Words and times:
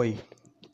Oi, 0.00 0.18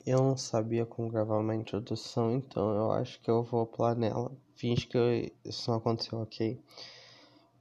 eu 0.05 0.19
não 0.19 0.37
sabia 0.37 0.85
como 0.85 1.09
gravar 1.09 1.37
uma 1.37 1.53
introdução, 1.53 2.33
então 2.33 2.73
eu 2.73 2.93
acho 2.93 3.19
que 3.19 3.29
eu 3.29 3.43
vou 3.43 3.65
pular 3.65 3.93
nela. 3.93 4.31
Finge 4.55 4.87
que 4.87 5.33
isso 5.43 5.69
não 5.69 5.79
aconteceu, 5.79 6.21
ok? 6.21 6.57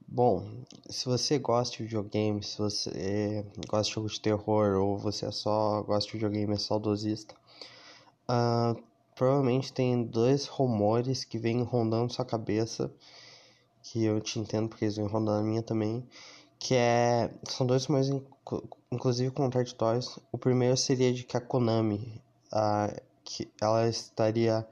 Bom, 0.07 0.49
se 0.89 1.07
você 1.07 1.41
gosta 1.41 1.77
de 1.77 1.83
videogame, 1.83 2.41
se 2.41 2.57
você 2.57 3.45
gosta 3.67 3.89
de 3.89 3.95
jogo 3.97 4.09
de 4.09 4.21
terror 4.21 4.77
ou 4.81 4.97
você 4.97 5.29
só 5.33 5.83
gosta 5.83 6.07
de 6.07 6.13
videogame 6.13 6.55
é 6.55 6.57
saudosista, 6.57 7.35
uh, 8.31 8.81
provavelmente 9.17 9.73
tem 9.73 10.05
dois 10.05 10.47
rumores 10.47 11.25
que 11.25 11.37
vêm 11.37 11.65
rondando 11.65 12.13
sua 12.13 12.25
cabeça, 12.25 12.95
que 13.83 14.05
eu 14.05 14.21
te 14.21 14.39
entendo 14.39 14.69
porque 14.69 14.85
eles 14.85 14.97
vêm 14.97 15.09
rondando 15.09 15.41
a 15.41 15.43
minha 15.43 15.65
também, 15.65 16.07
que 16.61 16.77
é 16.77 17.29
são 17.49 17.67
dois 17.67 17.87
rumores 17.87 18.09
inclusive 18.97 19.31
contraditórios. 19.31 20.19
O 20.33 20.39
primeiro 20.39 20.77
seria 20.77 21.13
de 21.13 21.23
que 21.23 21.37
a 21.37 21.41
Konami, 21.41 22.21
uh, 22.53 23.01
que 23.23 23.49
ela 23.61 23.89
estaria 23.89 24.67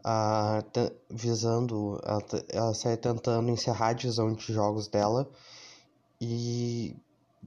uh, 0.00 0.92
visando, 1.10 2.00
ela, 2.04 2.22
ela 2.48 2.72
estaria 2.72 2.96
tentando 2.96 3.50
encerrar 3.50 3.88
a 3.88 3.92
divisão 3.92 4.32
de 4.32 4.52
jogos 4.52 4.88
dela. 4.88 5.28
E 6.20 6.96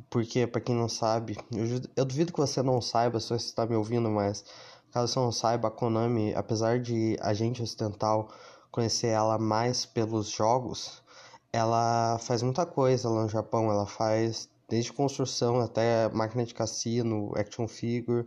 porque, 0.10 0.46
para 0.48 0.62
quem 0.62 0.76
não 0.76 0.88
sabe, 0.88 1.38
eu, 1.52 1.82
eu, 1.96 2.06
duvido 2.06 2.32
que 2.32 2.40
você 2.40 2.62
não 2.62 2.82
saiba, 2.82 3.20
se 3.20 3.30
você 3.30 3.46
está 3.48 3.66
me 3.66 3.76
ouvindo, 3.76 4.10
mas 4.10 4.46
caso 4.92 5.12
você 5.14 5.20
não 5.20 5.32
saiba, 5.32 5.68
a 5.68 5.72
Konami, 5.72 6.34
apesar 6.36 6.80
de 6.80 7.18
a 7.22 7.34
gente 7.34 7.62
ocidental 7.62 8.30
conhecer 8.72 9.08
ela 9.08 9.38
mais 9.38 9.86
pelos 9.86 10.30
jogos, 10.30 11.02
ela 11.52 12.18
faz 12.20 12.42
muita 12.44 12.66
coisa 12.66 13.10
lá 13.10 13.24
no 13.24 13.30
Japão. 13.30 13.72
Ela 13.72 13.86
faz 13.86 14.50
desde 14.70 14.94
construção 14.94 15.60
até 15.60 16.08
máquina 16.10 16.46
de 16.46 16.54
cassino, 16.54 17.34
action 17.36 17.68
figure. 17.68 18.26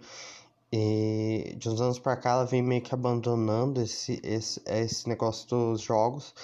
E 0.73 1.55
de 1.59 1.69
uns 1.69 1.81
anos 1.81 1.99
para 1.99 2.17
cá 2.17 2.31
ela 2.31 2.47
vem 2.47 2.63
meio 2.63 2.83
que 2.83 2.95
abandonando 2.95 3.81
esse, 3.81 4.21
esse, 4.23 4.61
esse 4.67 5.09
negócio 5.09 5.49
dos 5.49 5.81
jogos. 5.81 6.35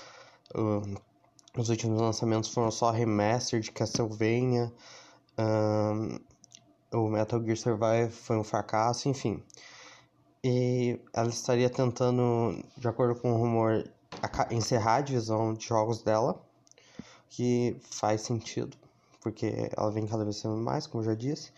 Os 1.56 1.68
últimos 1.70 2.00
lançamentos 2.00 2.50
foram 2.50 2.70
só 2.70 2.90
remaster 2.90 3.60
de 3.60 3.72
Castlevania. 3.72 4.72
Um, 5.38 6.18
o 6.92 7.08
Metal 7.08 7.42
Gear 7.42 7.56
Survive 7.56 8.10
foi 8.10 8.36
um 8.36 8.44
fracasso, 8.44 9.08
enfim. 9.08 9.42
E 10.44 11.00
ela 11.12 11.28
estaria 11.28 11.68
tentando, 11.68 12.62
de 12.76 12.86
acordo 12.86 13.18
com 13.20 13.32
o 13.32 13.36
rumor, 13.36 13.90
encerrar 14.50 14.96
a 14.96 15.00
divisão 15.00 15.54
de 15.54 15.66
jogos 15.66 16.02
dela, 16.02 16.40
que 17.30 17.76
faz 17.90 18.22
sentido 18.22 18.76
porque 19.20 19.70
ela 19.76 19.90
vem 19.90 20.06
cada 20.06 20.24
vez 20.24 20.36
sendo 20.36 20.56
mais, 20.56 20.86
como 20.86 21.02
eu 21.02 21.06
já 21.06 21.14
disse. 21.14 21.52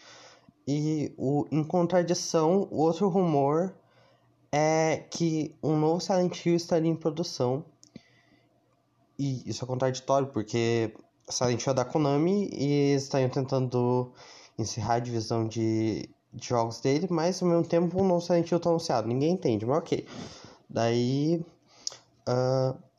E 0.66 1.12
o, 1.16 1.46
em 1.50 1.64
contradição, 1.64 2.68
o 2.70 2.78
outro 2.78 3.08
rumor 3.08 3.74
é 4.52 5.04
que 5.10 5.54
um 5.62 5.76
novo 5.76 6.00
Silent 6.00 6.44
Hill 6.44 6.56
estaria 6.56 6.90
em 6.90 6.96
produção. 6.96 7.64
E 9.18 9.48
isso 9.48 9.64
é 9.64 9.66
contraditório, 9.66 10.28
porque 10.28 10.94
Silent 11.28 11.64
Hill 11.64 11.72
é 11.72 11.74
da 11.74 11.84
Konami 11.84 12.50
e 12.52 12.92
eles 12.92 13.08
tentando 13.08 14.12
encerrar 14.58 14.94
a 14.94 15.00
divisão 15.00 15.46
de, 15.46 16.08
de, 16.32 16.48
jogos 16.48 16.80
dele, 16.80 17.06
mas 17.10 17.42
ao 17.42 17.48
mesmo 17.48 17.64
tempo 17.64 18.00
um 18.00 18.06
novo 18.06 18.20
Silent 18.20 18.50
Hill 18.50 18.58
está 18.58 18.70
anunciado. 18.70 19.08
Ninguém 19.08 19.32
entende, 19.32 19.66
mas 19.66 19.78
ok. 19.78 20.06
Daí. 20.68 21.44
Uh, 22.28 22.89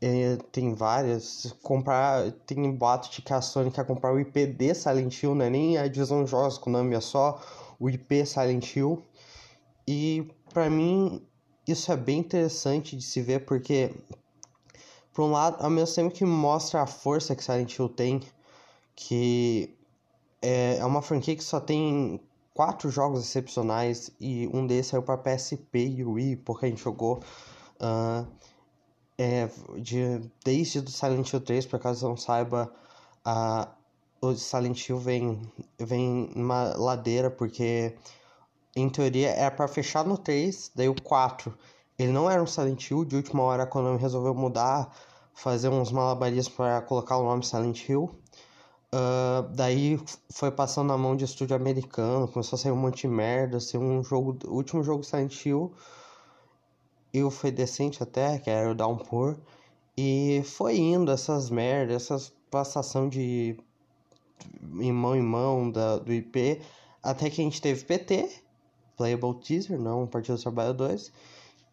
é, 0.00 0.36
tem 0.52 0.74
várias. 0.74 1.54
Comprar. 1.62 2.30
Tem 2.46 2.70
boato 2.72 3.10
de 3.10 3.22
que 3.22 3.32
a 3.32 3.40
Sony 3.40 3.70
quer 3.70 3.84
comprar 3.86 4.12
o 4.12 4.20
IP 4.20 4.46
de 4.46 4.74
Silent 4.74 5.22
Hill, 5.22 5.34
né? 5.34 5.50
Nem 5.50 5.76
a 5.78 5.88
divisão 5.88 6.24
de 6.24 6.30
jogos 6.30 6.58
com 6.58 6.70
o 6.70 6.72
nome 6.72 6.94
é 6.94 7.00
só 7.00 7.40
o 7.80 7.90
IP 7.90 8.24
Silent 8.24 8.76
Hill. 8.76 9.02
E 9.86 10.30
para 10.52 10.70
mim 10.70 11.26
isso 11.66 11.92
é 11.92 11.96
bem 11.96 12.18
interessante 12.20 12.96
de 12.96 13.02
se 13.02 13.20
ver 13.20 13.44
porque 13.44 13.94
por 15.12 15.24
um 15.24 15.32
lado, 15.32 15.56
ao 15.62 15.68
mesmo 15.68 15.94
tempo 15.94 16.14
que 16.14 16.24
mostra 16.24 16.82
a 16.82 16.86
força 16.86 17.34
que 17.34 17.42
Silent 17.42 17.76
Hill 17.76 17.88
tem, 17.88 18.20
que 18.94 19.76
é, 20.40 20.76
é 20.78 20.84
uma 20.84 21.02
franquia 21.02 21.34
que 21.34 21.42
só 21.42 21.58
tem 21.58 22.20
quatro 22.54 22.88
jogos 22.90 23.20
excepcionais 23.20 24.10
e 24.20 24.48
um 24.52 24.66
desses 24.66 24.86
saiu 24.88 25.02
para 25.02 25.18
PSP 25.18 25.78
e 25.78 26.04
Wii, 26.04 26.36
porque 26.36 26.66
a 26.66 26.68
gente 26.68 26.82
jogou. 26.82 27.20
Uh, 27.80 28.26
é, 29.18 29.50
de, 29.76 30.30
desde 30.44 30.78
o 30.78 30.88
Silent 30.88 31.32
Hill 31.32 31.40
3, 31.40 31.66
por 31.66 31.80
caso 31.80 32.08
não 32.08 32.16
saiba, 32.16 32.72
a, 33.24 33.68
o 34.20 34.34
Silent 34.34 34.88
Hill 34.88 34.98
vem, 34.98 35.42
vem 35.78 36.30
numa 36.34 36.74
ladeira, 36.76 37.30
porque 37.30 37.94
em 38.76 38.88
teoria 38.88 39.30
era 39.30 39.50
para 39.50 39.66
fechar 39.66 40.04
no 40.04 40.16
3, 40.16 40.70
daí 40.74 40.88
o 40.88 40.94
4 41.02 41.52
ele 41.98 42.12
não 42.12 42.30
era 42.30 42.40
um 42.40 42.46
Silent 42.46 42.90
Hill, 42.90 43.04
de 43.04 43.16
última 43.16 43.42
hora 43.42 43.64
a 43.64 43.66
Konami 43.66 43.98
resolveu 43.98 44.32
mudar, 44.32 44.94
fazer 45.34 45.68
uns 45.68 45.90
malabarismos 45.90 46.54
para 46.54 46.80
colocar 46.82 47.16
o 47.18 47.24
nome 47.24 47.44
Silent 47.44 47.88
Hill. 47.88 48.08
Uh, 48.94 49.42
daí 49.54 50.00
foi 50.32 50.50
passando 50.50 50.88
na 50.88 50.96
mão 50.96 51.16
de 51.16 51.24
estúdio 51.24 51.56
americano, 51.56 52.28
começou 52.28 52.56
a 52.56 52.60
sair 52.60 52.72
um 52.72 52.76
monte 52.76 53.02
de 53.02 53.08
merda, 53.08 53.58
ser 53.58 53.78
um 53.78 54.02
jogo, 54.02 54.38
último 54.46 54.82
jogo 54.82 55.02
Silent 55.02 55.44
Hill 55.44 55.74
eu 57.12 57.30
foi 57.30 57.50
decente 57.50 58.02
até, 58.02 58.38
que 58.38 58.50
era 58.50 58.70
o 58.70 58.74
Downpour. 58.74 59.36
E 59.96 60.42
foi 60.44 60.78
indo 60.78 61.10
essas 61.10 61.50
merdas, 61.50 62.02
essas 62.02 62.32
passação 62.50 63.08
de 63.08 63.58
em 64.80 64.92
mão 64.92 65.16
em 65.16 65.22
mão 65.22 65.70
da, 65.70 65.98
do 65.98 66.12
IP, 66.12 66.60
até 67.02 67.28
que 67.28 67.40
a 67.40 67.44
gente 67.44 67.60
teve 67.60 67.84
PT, 67.84 68.42
Playable 68.96 69.34
Teaser, 69.40 69.78
não 69.78 70.06
Partido 70.06 70.36
do 70.36 70.42
Trabalho 70.42 70.74
2, 70.74 71.12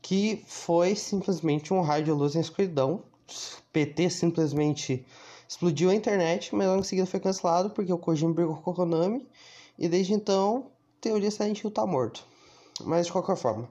que 0.01 0.43
foi 0.47 0.95
simplesmente 0.95 1.73
um 1.73 1.81
raio 1.81 2.05
de 2.05 2.11
luz 2.11 2.35
na 2.35 2.41
escuridão. 2.41 3.03
PT 3.71 4.09
simplesmente 4.09 5.05
explodiu 5.47 5.89
a 5.89 5.95
internet, 5.95 6.53
mas 6.55 6.67
logo 6.67 6.79
em 6.81 6.83
seguida 6.83 7.07
foi 7.07 7.19
cancelado 7.19 7.69
porque 7.69 7.91
o 7.91 7.97
Kojima 7.97 8.33
brigou 8.33 8.55
com 8.57 8.71
o 8.71 8.73
Konami, 8.73 9.27
e 9.77 9.87
desde 9.87 10.13
então, 10.13 10.67
teoria 11.01 11.29
Silent 11.29 11.63
Hill 11.63 11.71
tá 11.71 11.85
morto. 11.85 12.25
Mas 12.83 13.05
de 13.05 13.11
qualquer 13.11 13.35
forma, 13.35 13.69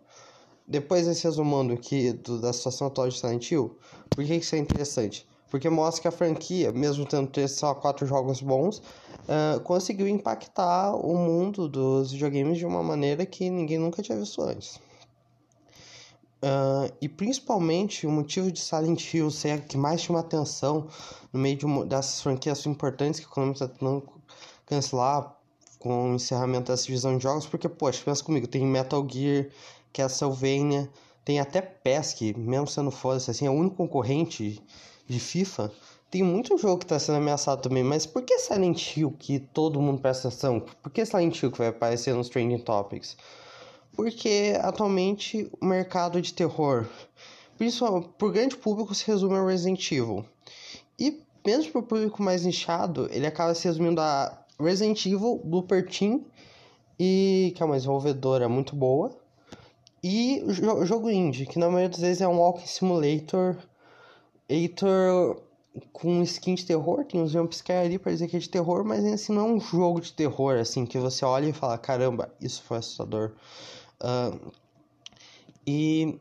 depois 0.67 1.07
desse 1.07 1.25
resumando 1.25 1.73
aqui 1.73 2.13
do, 2.13 2.41
da 2.41 2.53
situação 2.53 2.87
atual 2.87 3.09
de 3.09 3.19
Silent 3.19 3.51
Hill, 3.51 3.77
por 4.11 4.25
que 4.25 4.35
isso 4.35 4.55
é 4.55 4.59
interessante? 4.59 5.27
Porque 5.51 5.69
mostra 5.71 6.03
que 6.03 6.09
a 6.09 6.11
franquia, 6.11 6.73
mesmo 6.73 7.07
tendo 7.07 7.29
ter 7.29 7.47
só 7.49 7.75
quatro 7.75 8.07
jogos 8.07 8.41
bons, 8.41 8.79
uh, 8.79 9.61
conseguiu 9.61 10.09
impactar 10.09 10.95
o 10.97 11.17
mundo 11.17 11.69
dos 11.69 12.13
videogames 12.13 12.59
de 12.59 12.67
uma 12.67 12.83
maneira 12.83 13.25
que 13.25 13.49
ninguém 13.49 13.79
nunca 13.79 14.03
tinha 14.03 14.19
visto 14.19 14.43
antes. 14.43 14.81
Uh, 16.45 16.93
e 17.01 17.09
principalmente 17.09 18.07
o 18.07 18.11
motivo 18.11 18.53
de 18.53 18.61
Silent 18.61 19.15
Hill 19.15 19.31
ser 19.31 19.51
a 19.53 19.59
que 19.59 19.79
mais 19.79 20.03
chama 20.03 20.21
atenção 20.21 20.89
no 21.33 21.41
meio 21.41 21.57
de 21.57 21.65
uma, 21.65 21.87
dessas 21.87 22.21
franquias 22.21 22.67
importantes 22.67 23.19
que 23.19 23.27
o 23.27 23.31
Konami 23.31 23.53
está 23.53 23.67
tentando 23.67 24.07
cancelar 24.67 25.35
com 25.79 26.11
o 26.11 26.15
encerramento 26.15 26.71
dessa 26.71 26.85
divisão 26.85 27.17
de 27.17 27.23
jogos, 27.23 27.47
porque, 27.47 27.69
poxa, 27.69 28.03
pensa 28.05 28.23
comigo, 28.23 28.47
tem 28.47 28.67
Metal 28.67 29.07
Gear, 29.11 29.47
Castlevania, 29.95 30.91
tem 31.25 31.41
até 31.41 31.63
PES, 31.63 32.13
que 32.15 32.39
mesmo 32.39 32.67
sendo 32.67 32.91
foda, 32.91 33.17
assim, 33.17 33.47
é 33.47 33.51
o 33.51 33.55
único 33.55 33.77
concorrente 33.77 34.61
de 35.07 35.21
FIFA. 35.21 35.73
Tem 36.11 36.23
muito 36.23 36.59
jogo 36.59 36.79
que 36.79 36.85
está 36.85 36.99
sendo 36.99 37.17
ameaçado 37.17 37.63
também, 37.63 37.83
mas 37.83 38.05
por 38.05 38.23
que 38.23 38.39
Silent 38.39 38.97
Hill 38.97 39.13
que 39.19 39.39
todo 39.39 39.81
mundo 39.81 40.01
presta 40.01 40.29
atenção? 40.29 40.61
Por 40.83 40.93
que 40.93 41.07
Silent 41.07 41.41
Hill 41.41 41.51
que 41.51 41.59
vai 41.59 41.69
aparecer 41.69 42.15
nos 42.15 42.29
Trending 42.29 42.59
Topics? 42.59 43.17
Porque 43.93 44.59
atualmente 44.61 45.49
o 45.61 45.65
mercado 45.65 46.21
de 46.21 46.35
terror, 46.35 46.87
principalmente 47.57 48.09
por 48.19 48.33
grande 48.33 48.57
público, 48.57 48.95
se 48.95 49.07
resume 49.07 49.37
ao 49.37 49.47
Resident 49.47 49.91
Evil. 49.91 50.25
E 50.99 51.23
mesmo 51.45 51.73
para 51.73 51.81
o 51.81 51.85
público 51.85 52.23
mais 52.23 52.45
nichado, 52.45 53.09
ele 53.11 53.27
acaba 53.27 53.55
se 53.55 53.67
resumindo 53.67 54.01
a 54.01 54.45
Resident 54.59 55.07
Evil, 55.07 55.41
Blooper 55.45 55.89
Team 55.89 56.25
e 56.99 57.53
que 57.57 57.63
é 57.63 57.67
uma 57.67 57.77
desenvolvedora 57.77 58.49
muito 58.49 58.77
boa 58.77 59.24
e 60.07 60.43
o 60.45 60.85
jogo 60.85 61.11
indie, 61.11 61.47
que 61.47 61.59
na 61.59 61.67
maioria 61.67 61.89
das 61.89 62.01
vezes 62.01 62.21
é 62.21 62.29
um 62.29 62.39
walking 62.39 62.67
simulator, 62.67 63.57
Heitor 64.47 65.41
com 65.95 66.23
skin 66.23 66.55
de 66.57 66.67
terror, 66.67 67.07
tem 67.07 67.23
uns 67.23 67.31
jumpscare 67.31 67.87
ali 67.87 67.99
pra 67.99 68.13
dizer 68.13 68.29
que 68.29 68.37
é 68.37 68.39
de 68.39 68.51
terror, 68.51 68.85
mas 68.85 69.03
assim 69.03 69.33
não 69.33 69.47
é 69.47 69.51
um 69.53 69.59
jogo 69.59 70.03
de 70.03 70.13
terror, 70.13 70.59
assim, 70.59 70.85
que 70.85 70.99
você 70.99 71.25
olha 71.25 71.47
e 71.47 71.55
fala, 71.55 71.79
caramba, 71.79 72.31
isso 72.39 72.63
foi 72.63 72.77
assustador. 72.77 73.33
Uh, 73.99 74.53
e, 75.67 76.21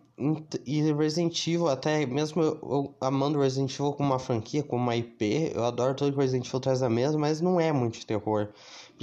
e 0.66 0.94
Resident 0.94 1.46
Evil, 1.46 1.68
até 1.68 2.06
mesmo 2.06 2.42
eu, 2.42 2.60
eu, 2.64 2.96
amando 3.02 3.42
Resident 3.42 3.74
Evil 3.74 3.92
como 3.92 4.12
uma 4.12 4.20
franquia, 4.20 4.64
como 4.64 4.82
uma 4.82 4.96
IP, 4.96 5.52
eu 5.54 5.66
adoro 5.66 5.94
todo 5.94 6.14
que 6.14 6.18
Resident 6.18 6.48
Evil 6.48 6.62
traz 6.62 6.82
a 6.82 6.90
mesa, 6.90 7.18
mas 7.18 7.42
não 7.42 7.60
é 7.60 7.74
muito 7.74 8.00
de 8.00 8.06
terror. 8.06 8.48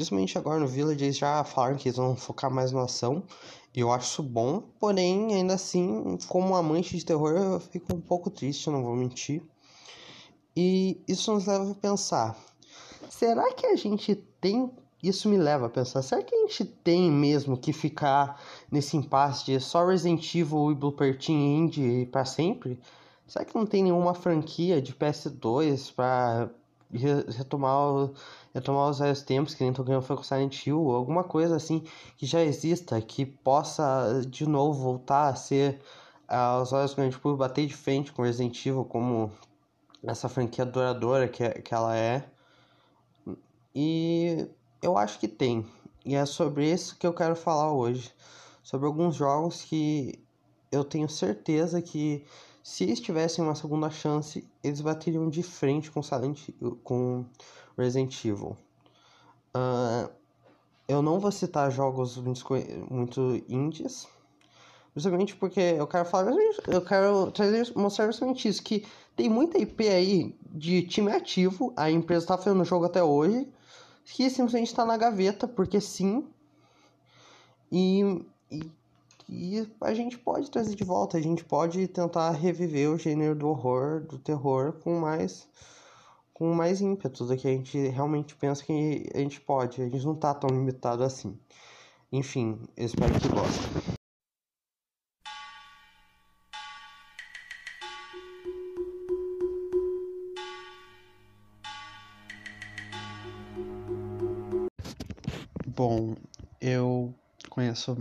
Principalmente 0.00 0.38
agora 0.38 0.58
no 0.58 0.67
Village, 0.67 1.05
eles 1.05 1.19
já 1.19 1.44
falaram 1.44 1.76
que 1.76 1.91
eles 1.91 1.99
vão 1.99 2.17
focar 2.17 2.50
mais 2.50 2.73
na 2.73 2.85
ação. 2.85 3.23
E 3.75 3.81
eu 3.81 3.93
acho 3.93 4.06
isso 4.06 4.23
bom, 4.23 4.62
porém, 4.81 5.35
ainda 5.35 5.52
assim, 5.52 6.17
como 6.26 6.56
amante 6.56 6.97
de 6.97 7.05
terror, 7.05 7.32
eu 7.37 7.61
fico 7.61 7.94
um 7.94 8.00
pouco 8.00 8.31
triste, 8.31 8.70
não 8.70 8.82
vou 8.82 8.97
mentir. 8.97 9.43
E 10.56 10.99
isso 11.06 11.35
nos 11.35 11.44
leva 11.44 11.70
a 11.70 11.75
pensar: 11.75 12.35
será 13.11 13.52
que 13.52 13.67
a 13.67 13.76
gente 13.76 14.14
tem 14.41 14.70
isso 15.02 15.29
me 15.29 15.37
leva 15.37 15.67
a 15.67 15.70
pensar, 15.70 16.00
será 16.00 16.23
que 16.23 16.35
a 16.35 16.38
gente 16.47 16.64
tem 16.64 17.11
mesmo 17.11 17.58
que 17.58 17.73
ficar 17.73 18.41
nesse 18.70 18.97
impasse 18.97 19.44
de 19.44 19.61
só 19.61 19.87
Resident 19.87 20.35
Evil 20.35 20.73
e 20.73 20.75
Blooper 20.75 21.19
Team 21.19 21.38
Indie 21.38 22.06
para 22.06 22.25
sempre? 22.25 22.81
Será 23.26 23.44
que 23.44 23.55
não 23.55 23.67
tem 23.67 23.82
nenhuma 23.82 24.14
franquia 24.14 24.81
de 24.81 24.94
PS2 24.94 25.94
para 25.94 26.50
retomar, 26.92 28.10
retomar 28.54 28.90
os 28.90 28.98
velhos 28.98 29.22
tempos, 29.22 29.54
que 29.54 29.62
nem 29.62 29.72
Tokyo 29.72 30.02
foi 30.02 30.16
com 30.16 30.22
Silent 30.22 30.66
Hill, 30.66 30.90
alguma 30.90 31.25
coisa 31.25 31.56
assim 31.56 31.84
que 32.16 32.26
já 32.26 32.42
exista, 32.42 33.00
que 33.00 33.25
possa 33.25 34.22
de 34.26 34.46
novo 34.48 34.81
voltar 34.81 35.28
a 35.28 35.34
ser 35.34 35.81
aos 36.28 36.72
olhos 36.72 36.94
quando 36.94 37.08
a 37.08 37.10
gente 37.10 37.37
bater 37.37 37.66
de 37.66 37.75
frente 37.75 38.12
com 38.12 38.22
Resident 38.22 38.64
Evil 38.64 38.84
como 38.84 39.32
essa 40.02 40.28
franquia 40.28 40.64
duradoura 40.64 41.28
que, 41.28 41.48
que 41.48 41.75
ela 41.75 41.96
é. 41.96 42.25
E 43.75 44.48
eu 44.82 44.96
acho 44.96 45.19
que 45.19 45.28
tem. 45.28 45.66
E 46.04 46.14
é 46.14 46.25
sobre 46.25 46.70
isso 46.70 46.96
que 46.96 47.06
eu 47.06 47.12
quero 47.12 47.37
falar 47.37 47.72
hoje. 47.72 48.12
Sobre 48.62 48.87
alguns 48.87 49.16
jogos 49.16 49.62
que 49.62 50.25
eu 50.70 50.84
tenho 50.84 51.08
certeza 51.08 51.82
que 51.82 52.25
se 52.62 52.85
eles 52.85 53.01
tivessem 53.01 53.43
uma 53.45 53.55
segunda 53.55 53.91
chance, 53.91 54.47
eles 54.62 54.81
bateriam 54.81 55.29
de 55.29 55.43
frente 55.43 55.91
com 55.91 56.03
Silent 56.03 56.49
com 56.85 57.25
Resident 57.77 58.25
Evil. 58.25 58.57
Uh, 59.55 60.11
eu 60.87 61.01
não 61.03 61.19
vou 61.21 61.31
citar 61.31 61.71
jogos 61.71 62.17
muito, 62.17 63.43
indies, 63.49 64.07
justamente 64.95 65.37
porque 65.37 65.61
eu 65.61 65.87
quero 65.87 66.05
falar, 66.05 66.33
eu 66.67 66.83
quero 66.83 67.31
trazer, 67.31 67.73
mostrar 67.77 68.07
justamente 68.07 68.49
isso, 68.49 68.62
que 68.62 68.85
tem 69.17 69.29
muita 69.29 69.59
IP 69.59 69.89
aí 69.89 70.37
de 70.53 70.83
time 70.83 71.12
ativo, 71.12 71.73
a 71.77 71.91
empresa 71.91 72.25
está 72.25 72.37
fazendo 72.37 72.61
o 72.61 72.65
jogo 72.65 72.87
até 72.87 73.03
hoje, 73.03 73.49
que 74.05 74.29
simplesmente 74.29 74.69
está 74.69 74.85
na 74.85 74.97
gaveta, 74.97 75.47
porque 75.47 75.81
sim, 75.81 76.27
e, 77.71 78.25
e, 78.51 78.71
e, 79.32 79.65
a 79.81 79.94
gente 79.94 80.19
pode 80.19 80.50
trazer 80.50 80.75
de 80.75 80.82
volta, 80.82 81.17
a 81.17 81.21
gente 81.21 81.44
pode 81.44 81.87
tentar 81.87 82.32
reviver 82.32 82.91
o 82.91 82.99
gênero 82.99 83.37
do 83.37 83.47
horror, 83.49 84.00
do 84.00 84.19
terror, 84.19 84.73
com 84.82 84.99
mais 84.99 85.49
com 86.35 86.53
mais 86.53 86.81
ímpeto 86.81 87.25
do 87.27 87.37
que 87.37 87.47
a 87.47 87.50
gente 87.53 87.79
realmente 87.88 88.35
pensa 88.35 88.65
que 88.65 89.09
a 89.15 89.19
gente 89.19 89.41
pode, 89.41 89.81
a 89.82 89.88
gente 89.88 90.05
não 90.05 90.15
está 90.15 90.35
tão 90.35 90.50
limitado 90.50 91.05
assim. 91.05 91.38
Enfim, 92.11 92.59
eu 92.77 92.87
espero 92.87 93.12
que 93.21 93.29
gostem. 93.29 94.00
Bom, 105.67 106.17
eu 106.61 107.15
conheço 107.50 107.99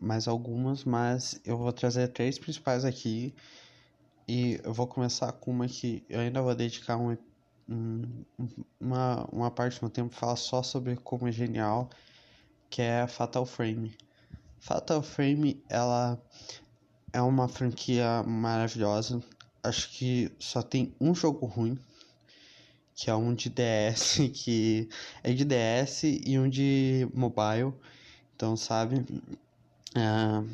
mais 0.00 0.28
algumas, 0.28 0.84
mas 0.84 1.40
eu 1.44 1.56
vou 1.56 1.72
trazer 1.72 2.08
três 2.08 2.38
principais 2.38 2.84
aqui. 2.84 3.34
E 4.26 4.60
eu 4.64 4.72
vou 4.72 4.86
começar 4.86 5.32
com 5.32 5.50
uma 5.50 5.68
que 5.68 6.04
eu 6.08 6.20
ainda 6.20 6.42
vou 6.42 6.54
dedicar 6.54 6.96
um, 6.96 7.16
um, 7.68 8.24
uma, 8.80 9.24
uma 9.30 9.50
parte 9.50 9.78
do 9.78 9.82
meu 9.82 9.90
tempo 9.90 10.14
falar 10.14 10.36
só 10.36 10.62
sobre 10.62 10.96
como 10.96 11.28
é 11.28 11.32
genial, 11.32 11.88
que 12.68 12.82
é 12.82 13.06
Fatal 13.06 13.46
Frame. 13.46 13.96
Fatal 14.58 15.02
Frame, 15.02 15.62
ela 15.68 16.20
é 17.12 17.20
uma 17.20 17.48
franquia 17.48 18.22
maravilhosa. 18.22 19.22
Acho 19.62 19.90
que 19.90 20.32
só 20.38 20.62
tem 20.62 20.94
um 21.00 21.14
jogo 21.14 21.46
ruim, 21.46 21.78
que 22.94 23.10
é 23.10 23.14
um 23.14 23.34
de 23.34 23.50
DS, 23.50 24.18
que 24.34 24.88
é 25.22 25.32
de 25.32 25.44
DS 25.44 26.04
e 26.04 26.38
um 26.38 26.48
de 26.48 27.08
mobile. 27.14 27.74
Então, 28.34 28.56
sabe? 28.56 29.04
Uh, 29.96 30.48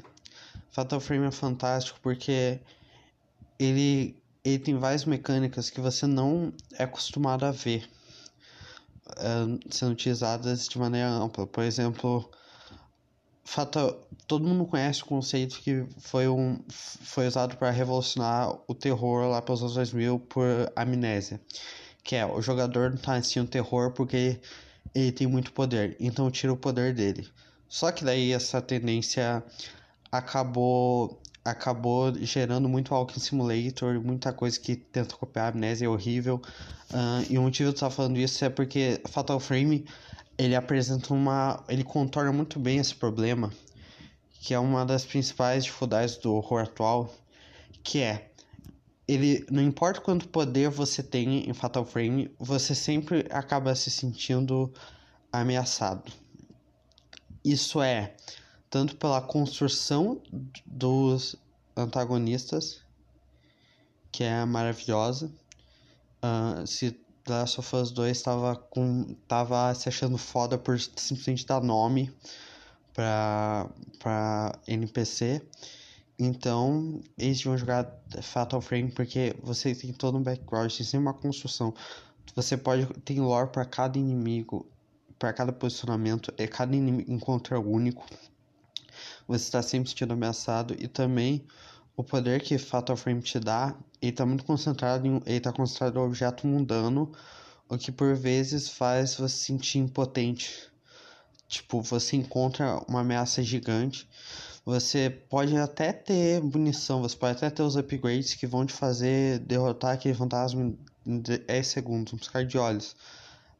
Fatal 0.70 1.00
Frame 1.00 1.26
é 1.26 1.30
fantástico 1.30 1.98
porque 2.02 2.60
ele, 3.58 4.16
ele 4.44 4.58
tem 4.58 4.78
várias 4.78 5.04
mecânicas 5.04 5.70
que 5.70 5.80
você 5.80 6.06
não 6.06 6.52
é 6.78 6.84
acostumado 6.84 7.44
a 7.44 7.50
ver 7.50 7.88
uh, 9.08 9.58
sendo 9.70 9.92
utilizadas 9.92 10.68
de 10.68 10.78
maneira 10.78 11.08
ampla. 11.08 11.46
Por 11.46 11.64
exemplo, 11.64 12.30
Fatal, 13.44 14.06
todo 14.26 14.46
mundo 14.46 14.66
conhece 14.66 15.02
o 15.02 15.06
conceito 15.06 15.60
que 15.60 15.84
foi, 15.98 16.28
um, 16.28 16.62
foi 16.68 17.26
usado 17.26 17.56
para 17.56 17.70
revolucionar 17.70 18.56
o 18.68 18.74
terror 18.74 19.28
lá 19.28 19.42
pelos 19.42 19.60
anos 19.62 19.74
2000 19.74 20.20
por 20.20 20.44
amnésia 20.76 21.40
que 22.02 22.16
é 22.16 22.26
o 22.26 22.40
jogador 22.40 22.96
tá 22.98 23.14
assim 23.14 23.40
um 23.40 23.46
terror 23.46 23.92
porque 23.92 24.40
ele 24.94 25.12
tem 25.12 25.26
muito 25.26 25.52
poder, 25.52 25.96
então 26.00 26.30
tira 26.30 26.52
o 26.52 26.56
poder 26.56 26.94
dele. 26.94 27.28
Só 27.70 27.92
que 27.92 28.04
daí 28.04 28.32
essa 28.32 28.60
tendência 28.60 29.44
acabou 30.10 31.22
acabou 31.44 32.12
gerando 32.16 32.68
muito 32.68 32.92
Walking 32.92 33.20
Simulator, 33.20 34.00
muita 34.00 34.32
coisa 34.32 34.58
que 34.58 34.76
tenta 34.76 35.16
copiar 35.16 35.46
a 35.46 35.48
amnésia 35.50 35.86
é 35.86 35.88
horrível. 35.88 36.42
Uh, 36.90 37.24
e 37.30 37.38
o 37.38 37.42
motivo 37.42 37.70
de 37.70 37.76
estar 37.76 37.88
falando 37.88 38.18
isso 38.18 38.44
é 38.44 38.50
porque 38.50 39.00
Fatal 39.08 39.38
Frame 39.38 39.86
ele 40.36 40.56
apresenta 40.56 41.14
uma. 41.14 41.62
ele 41.68 41.84
contorna 41.84 42.32
muito 42.32 42.58
bem 42.58 42.78
esse 42.78 42.94
problema, 42.94 43.52
que 44.40 44.52
é 44.52 44.58
uma 44.58 44.84
das 44.84 45.04
principais 45.04 45.64
dificuldades 45.64 46.16
do 46.16 46.34
horror 46.34 46.62
atual, 46.62 47.14
que 47.84 48.00
é 48.00 48.30
ele 49.06 49.46
não 49.48 49.62
importa 49.62 50.00
quanto 50.00 50.28
poder 50.28 50.70
você 50.70 51.02
tem 51.04 51.48
em 51.48 51.52
Fatal 51.54 51.84
Frame, 51.84 52.34
você 52.38 52.74
sempre 52.74 53.26
acaba 53.30 53.74
se 53.76 53.90
sentindo 53.90 54.72
ameaçado. 55.32 56.12
Isso 57.44 57.80
é 57.82 58.14
tanto 58.68 58.96
pela 58.96 59.20
construção 59.20 60.20
dos 60.66 61.36
antagonistas, 61.76 62.82
que 64.12 64.24
é 64.24 64.44
maravilhosa. 64.44 65.30
Uh, 66.22 66.66
se 66.66 66.90
The 67.24 67.32
Last 67.32 67.60
of 67.60 67.76
Us 67.76 67.90
2 67.90 68.16
estava 68.16 68.56
com 68.56 69.14
tava 69.26 69.74
se 69.74 69.88
achando 69.88 70.18
foda 70.18 70.58
por 70.58 70.78
simplesmente 70.78 71.46
dar 71.46 71.62
nome 71.62 72.12
para 72.92 73.68
para 73.98 74.58
NPC 74.66 75.42
então, 76.22 77.00
eles 77.16 77.42
vão 77.42 77.56
jogar 77.56 77.90
Fatal 78.20 78.60
Frame 78.60 78.90
porque 78.90 79.34
você 79.42 79.74
tem 79.74 79.90
todo 79.90 80.18
um 80.18 80.22
background, 80.22 80.70
tem 80.70 80.84
sempre 80.84 81.06
uma 81.06 81.14
construção. 81.14 81.72
Você 82.36 82.58
pode 82.58 82.86
tem 83.00 83.18
lore 83.20 83.48
para 83.48 83.64
cada 83.64 83.98
inimigo, 83.98 84.66
para 85.20 85.32
cada 85.32 85.52
posicionamento, 85.52 86.34
é 86.36 86.48
cada 86.48 86.74
encontro 86.74 87.54
é 87.54 87.58
único. 87.58 88.04
Você 89.28 89.44
está 89.44 89.62
sempre 89.62 89.88
sentindo 89.88 90.14
ameaçado 90.14 90.74
e 90.76 90.88
também 90.88 91.46
o 91.96 92.02
poder 92.02 92.42
que 92.42 92.58
Fatal 92.58 92.96
Frame 92.96 93.22
te 93.22 93.38
dá, 93.38 93.76
ele 94.02 94.10
está 94.10 94.26
muito 94.26 94.44
concentrado 94.44 95.06
em 95.06 95.22
ele 95.24 95.38
tá 95.38 95.52
concentrado 95.52 95.96
em 95.96 96.02
um 96.02 96.06
objeto 96.06 96.44
mundano, 96.44 97.12
o 97.68 97.78
que 97.78 97.92
por 97.92 98.16
vezes 98.16 98.68
faz 98.68 99.14
você 99.14 99.36
se 99.36 99.44
sentir 99.44 99.78
impotente. 99.78 100.68
Tipo, 101.46 101.80
você 101.80 102.16
encontra 102.16 102.82
uma 102.88 103.02
ameaça 103.02 103.42
gigante 103.42 104.08
você 104.64 105.10
pode 105.10 105.56
até 105.56 105.92
ter 105.92 106.42
munição, 106.42 107.00
você 107.00 107.16
pode 107.16 107.38
até 107.38 107.50
ter 107.50 107.62
os 107.62 107.76
upgrades 107.76 108.34
que 108.34 108.46
vão 108.46 108.66
te 108.66 108.72
fazer 108.72 109.38
derrotar 109.40 109.94
aquele 109.94 110.14
fantasma 110.14 110.74
em 111.06 111.18
10 111.18 111.66
segundos, 111.66 112.12
um 112.12 112.18
piscar 112.18 112.44
de 112.44 112.58
olhos. 112.58 112.94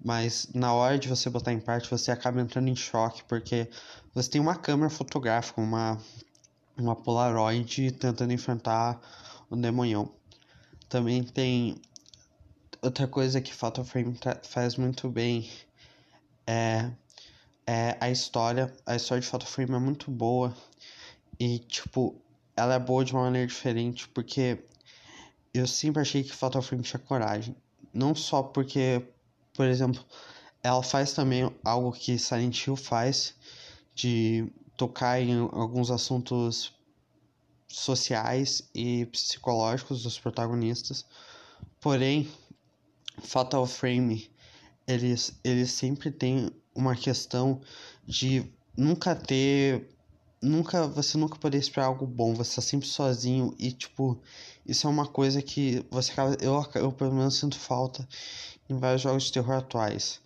Mas 0.02 0.49
na 0.54 0.73
hora 0.73 0.99
de 0.99 1.09
você 1.09 1.28
botar 1.28 1.52
em 1.52 1.61
parte, 1.61 1.90
você 1.90 2.11
acaba 2.11 2.40
entrando 2.40 2.69
em 2.69 2.76
choque, 2.76 3.23
porque 3.25 3.69
você 4.14 4.30
tem 4.30 4.40
uma 4.40 4.57
câmera 4.57 4.88
fotográfica, 4.88 5.61
uma, 5.61 5.99
uma 6.76 6.97
Polaroid 6.97 7.92
tentando 7.92 8.33
enfrentar 8.33 9.00
o 9.50 9.57
demonhão. 9.57 10.11
Também 10.88 11.23
tem 11.23 11.80
outra 12.83 13.07
coisa 13.07 13.40
que 13.40 13.54
Fatal 13.54 13.85
Frame 13.85 14.19
faz 14.42 14.76
muito 14.76 15.09
bem 15.09 15.49
é, 16.47 16.90
é 17.66 17.97
a 18.00 18.11
história. 18.11 18.75
A 18.87 18.97
história 18.97 19.21
de 19.21 19.28
Fatal 19.28 19.47
Frame 19.47 19.75
é 19.75 19.78
muito 19.78 20.11
boa. 20.11 20.57
E, 21.38 21.59
tipo, 21.59 22.21
ela 22.57 22.75
é 22.75 22.78
boa 22.78 23.04
de 23.04 23.12
uma 23.12 23.23
maneira 23.23 23.47
diferente, 23.47 24.09
porque 24.09 24.59
eu 25.54 25.66
sempre 25.66 26.02
achei 26.02 26.23
que 26.23 26.33
Fatal 26.35 26.62
Frame 26.62 26.83
tinha 26.83 27.00
coragem. 27.00 27.54
Não 27.92 28.14
só 28.14 28.42
porque, 28.42 29.02
por 29.61 29.67
exemplo, 29.67 30.02
ela 30.62 30.83
faz 30.83 31.12
também 31.12 31.55
algo 31.62 31.93
que 31.93 32.19
Silent 32.19 32.67
Hill 32.67 32.76
faz, 32.76 33.35
de 33.95 34.50
tocar 34.75 35.21
em 35.21 35.38
alguns 35.38 35.90
assuntos 35.90 36.73
sociais 37.69 38.71
e 38.75 39.05
psicológicos 39.05 40.02
dos 40.02 40.19
protagonistas. 40.19 41.05
Porém, 41.79 42.26
Fatal 43.19 43.67
Frame, 43.67 44.31
eles, 44.87 45.38
eles 45.45 45.73
sempre 45.73 46.11
tem 46.11 46.50
uma 46.75 46.97
questão 46.97 47.61
de 48.07 48.50
nunca 48.75 49.14
ter 49.14 49.95
nunca 50.42 50.87
você 50.87 51.18
nunca 51.18 51.38
poder 51.38 51.59
esperar 51.59 51.87
algo 51.87 52.06
bom, 52.06 52.35
você 52.35 52.56
tá 52.56 52.62
sempre 52.62 52.88
sozinho 52.88 53.54
e 53.59 53.73
tipo, 53.73 54.20
isso 54.66 54.87
é 54.87 54.90
uma 54.90 55.06
coisa 55.06 55.42
que 55.42 55.85
você 55.90 56.12
acaba 56.12 56.37
eu, 56.40 56.64
eu 56.75 56.92
pelo 56.92 57.12
menos 57.14 57.37
sinto 57.37 57.59
falta 57.59 58.09
em 58.68 58.78
vários 58.78 59.02
jogos 59.02 59.25
de 59.25 59.32
terror 59.32 59.56
atuais. 59.56 60.20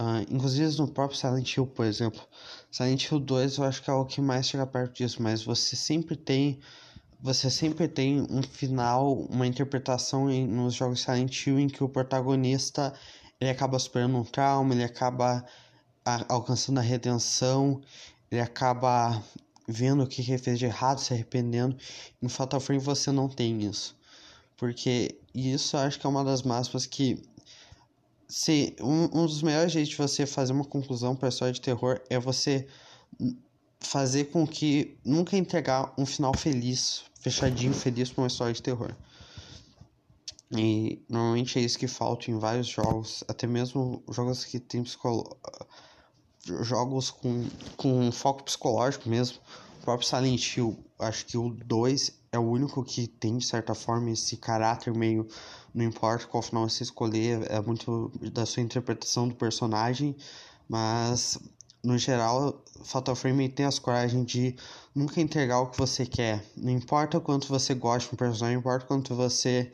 Uh, 0.00 0.26
inclusive 0.28 0.76
no 0.78 0.88
próprio 0.88 1.18
Silent 1.18 1.56
Hill, 1.56 1.66
por 1.68 1.86
exemplo. 1.86 2.20
Silent 2.70 3.04
Hill 3.04 3.20
2 3.20 3.58
eu 3.58 3.64
acho 3.64 3.82
que 3.82 3.90
é 3.90 3.92
o 3.92 4.04
que 4.04 4.20
mais 4.20 4.48
chega 4.48 4.66
perto 4.66 4.94
disso, 4.96 5.22
mas 5.22 5.44
você 5.44 5.76
sempre 5.76 6.16
tem. 6.16 6.58
Você 7.20 7.48
sempre 7.48 7.88
tem 7.88 8.20
um 8.28 8.42
final, 8.42 9.14
uma 9.14 9.46
interpretação 9.46 10.30
em, 10.30 10.46
nos 10.46 10.74
jogos 10.74 11.00
Silent 11.00 11.46
Hill 11.46 11.58
em 11.60 11.68
que 11.68 11.82
o 11.82 11.88
protagonista 11.88 12.92
ele 13.40 13.50
acaba 13.50 13.78
superando 13.78 14.16
um 14.16 14.24
trauma, 14.24 14.74
ele 14.74 14.84
acaba 14.84 15.44
a, 16.04 16.34
alcançando 16.34 16.80
a 16.80 16.82
redenção, 16.82 17.80
ele 18.30 18.40
acaba 18.40 19.22
vendo 19.66 20.02
o 20.02 20.06
que 20.06 20.22
ele 20.22 20.38
fez 20.38 20.58
de 20.58 20.66
errado, 20.66 20.98
se 20.98 21.12
arrependendo. 21.12 21.76
No 22.20 22.28
Fatal 22.28 22.60
Frame 22.60 22.80
você 22.80 23.10
não 23.10 23.28
tem 23.28 23.62
isso. 23.62 23.96
Porque 24.56 25.18
isso 25.34 25.76
acho 25.76 25.98
que 25.98 26.06
é 26.06 26.08
uma 26.08 26.24
das 26.24 26.42
máximas 26.42 26.86
que 26.86 27.22
se 28.28 28.74
um, 28.80 29.04
um 29.04 29.26
dos 29.26 29.42
melhores 29.42 29.72
jeitos 29.72 29.90
de 29.90 29.96
você 29.96 30.26
fazer 30.26 30.52
uma 30.52 30.64
conclusão 30.64 31.14
para 31.14 31.28
a 31.28 31.30
história 31.30 31.52
de 31.52 31.60
terror 31.60 32.00
é 32.08 32.18
você 32.18 32.66
fazer 33.80 34.24
com 34.26 34.46
que 34.46 34.96
nunca 35.04 35.36
entregar 35.36 35.92
um 35.98 36.06
final 36.06 36.34
feliz, 36.34 37.04
fechadinho, 37.20 37.74
feliz 37.74 38.10
para 38.10 38.22
uma 38.22 38.28
história 38.28 38.54
de 38.54 38.62
terror. 38.62 38.94
E 40.56 41.02
normalmente 41.08 41.58
é 41.58 41.62
isso 41.62 41.78
que 41.78 41.88
falta 41.88 42.30
em 42.30 42.38
vários 42.38 42.66
jogos, 42.66 43.24
até 43.28 43.46
mesmo 43.46 44.02
jogos 44.10 44.44
que 44.44 44.58
tem 44.58 44.82
psicolo... 44.82 45.36
jogos 46.62 47.10
com, 47.10 47.46
com 47.76 48.12
foco 48.12 48.44
psicológico 48.44 49.08
mesmo. 49.08 49.38
O 49.80 49.84
próprio 49.84 50.08
Silent 50.08 50.56
Hill, 50.56 50.76
acho 50.98 51.26
que 51.26 51.36
o 51.36 51.50
2 51.50 52.12
é 52.32 52.38
o 52.38 52.42
único 52.42 52.82
que 52.82 53.06
tem 53.06 53.36
de 53.38 53.46
certa 53.46 53.74
forma 53.74 54.10
esse 54.10 54.36
caráter 54.36 54.94
meio 54.94 55.28
não 55.74 55.84
importa 55.84 56.26
qual 56.26 56.42
final 56.42 56.68
você 56.68 56.84
escolher, 56.84 57.50
é 57.50 57.60
muito 57.60 58.12
da 58.32 58.46
sua 58.46 58.62
interpretação 58.62 59.26
do 59.26 59.34
personagem, 59.34 60.16
mas 60.68 61.36
no 61.82 61.98
geral, 61.98 62.62
Fatal 62.84 63.16
Frame 63.16 63.48
tem 63.48 63.66
as 63.66 63.78
coragem 63.78 64.24
de 64.24 64.56
nunca 64.94 65.20
entregar 65.20 65.60
o 65.60 65.66
que 65.66 65.76
você 65.78 66.06
quer. 66.06 66.44
Não 66.56 66.70
importa 66.70 67.20
quanto 67.20 67.48
você 67.48 67.74
gosta 67.74 68.08
de 68.08 68.14
um 68.14 68.16
personagem, 68.16 68.54
não 68.54 68.60
importa 68.60 68.86
quanto 68.86 69.14
você 69.14 69.72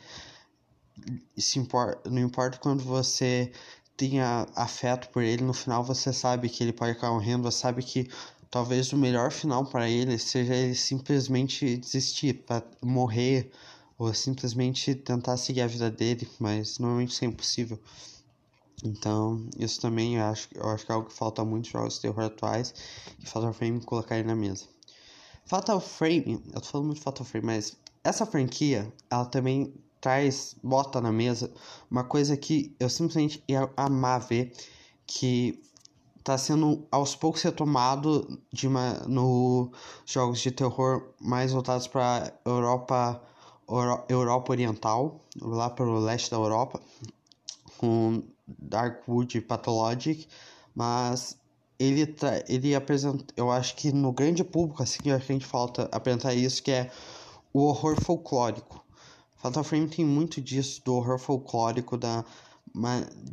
se 1.36 1.58
importa, 1.58 2.10
não 2.10 2.20
importa 2.20 2.58
quanto 2.58 2.82
você 2.82 3.52
tenha 4.00 4.46
afeto 4.56 5.10
por 5.10 5.22
ele, 5.22 5.44
no 5.44 5.52
final 5.52 5.84
você 5.84 6.10
sabe 6.10 6.48
que 6.48 6.64
ele 6.64 6.72
pode 6.72 6.92
acabar 6.92 7.12
morrendo, 7.12 7.52
sabe 7.52 7.82
que 7.82 8.08
talvez 8.50 8.90
o 8.94 8.96
melhor 8.96 9.30
final 9.30 9.66
para 9.66 9.90
ele 9.90 10.18
seja 10.18 10.54
ele 10.54 10.74
simplesmente 10.74 11.76
desistir, 11.76 12.44
para 12.46 12.64
morrer 12.80 13.52
ou 13.98 14.14
simplesmente 14.14 14.94
tentar 14.94 15.36
seguir 15.36 15.60
a 15.60 15.66
vida 15.66 15.90
dele, 15.90 16.26
mas 16.38 16.78
normalmente 16.78 17.10
isso 17.10 17.24
é 17.26 17.28
impossível. 17.28 17.78
Então, 18.82 19.46
isso 19.58 19.78
também 19.78 20.16
eu 20.16 20.24
acho, 20.24 20.48
eu 20.54 20.66
acho 20.70 20.86
que 20.86 20.92
é 20.92 20.94
algo 20.94 21.08
que 21.08 21.14
falta 21.14 21.44
muito 21.44 21.64
nos 21.64 21.72
jogos 21.72 21.94
de 21.96 22.00
terror 22.00 22.24
atuais 22.24 22.72
e 23.22 23.26
Fatal 23.26 23.52
Frame 23.52 23.84
colocar 23.84 24.14
aí 24.14 24.22
na 24.22 24.34
mesa. 24.34 24.64
Fatal 25.44 25.78
Frame, 25.78 26.42
eu 26.54 26.60
tô 26.62 26.66
falando 26.66 26.86
muito 26.86 26.98
de 26.98 27.04
Fatal 27.04 27.26
Frame, 27.26 27.46
mas 27.46 27.76
essa 28.02 28.24
franquia, 28.24 28.90
ela 29.10 29.26
também 29.26 29.74
traz, 30.00 30.56
bota 30.62 31.00
na 31.00 31.12
mesa 31.12 31.52
uma 31.90 32.04
coisa 32.04 32.36
que 32.36 32.74
eu 32.80 32.88
simplesmente 32.88 33.42
ia 33.48 33.70
amar 33.76 34.20
ver, 34.20 34.52
que 35.06 35.62
tá 36.22 36.36
sendo 36.38 36.86
aos 36.90 37.14
poucos 37.14 37.42
retomado 37.42 38.40
de 38.52 38.68
uma, 38.68 38.94
no 39.06 39.70
jogos 40.06 40.40
de 40.40 40.50
terror 40.50 41.08
mais 41.20 41.52
voltados 41.52 41.86
para 41.86 42.32
Europa 42.44 43.22
Europa 44.08 44.52
Oriental, 44.52 45.20
lá 45.40 45.70
para 45.70 45.86
o 45.86 46.00
leste 46.00 46.30
da 46.30 46.36
Europa, 46.36 46.80
com 47.78 48.22
Darkwood 48.46 49.40
Pathologic, 49.42 50.26
mas 50.74 51.38
ele, 51.78 52.14
ele 52.48 52.74
apresenta, 52.74 53.24
eu 53.36 53.50
acho 53.50 53.76
que 53.76 53.92
no 53.92 54.12
grande 54.12 54.42
público, 54.42 54.82
assim, 54.82 55.10
a 55.10 55.18
gente 55.18 55.46
falta 55.46 55.88
apresentar 55.92 56.34
isso, 56.34 56.62
que 56.62 56.70
é 56.70 56.90
o 57.52 57.62
horror 57.62 57.96
folclórico. 58.02 58.79
Fatal 59.40 59.64
Frame 59.64 59.88
tem 59.88 60.04
muito 60.04 60.40
disso, 60.40 60.82
do 60.84 60.94
horror 60.94 61.18
folclórico, 61.18 61.96
da, 61.96 62.24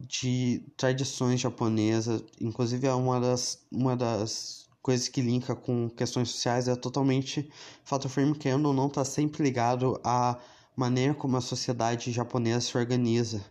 de 0.07 0.63
tradições 0.77 1.39
japonesas, 1.41 2.23
inclusive 2.39 2.87
é 2.87 2.93
uma 2.93 3.19
das, 3.19 3.65
uma 3.69 3.95
das 3.95 4.67
coisas 4.81 5.09
que 5.09 5.21
linka 5.21 5.53
com 5.53 5.89
questões 5.89 6.29
sociais, 6.29 6.69
é 6.69 6.75
totalmente 6.75 7.51
Fatal 7.83 8.09
Frame 8.09 8.35
querendo 8.35 8.67
ou 8.67 8.73
não 8.73 8.89
tá 8.89 9.03
sempre 9.03 9.43
ligado 9.43 9.99
à 10.01 10.39
maneira 10.75 11.13
como 11.13 11.35
a 11.35 11.41
sociedade 11.41 12.11
japonesa 12.11 12.61
se 12.61 12.77
organiza, 12.77 13.43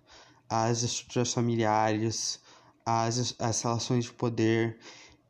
às 0.48 0.82
estruturas 0.82 1.34
familiares, 1.34 2.40
às, 2.86 3.34
às 3.38 3.60
relações 3.60 4.06
de 4.06 4.12
poder. 4.12 4.78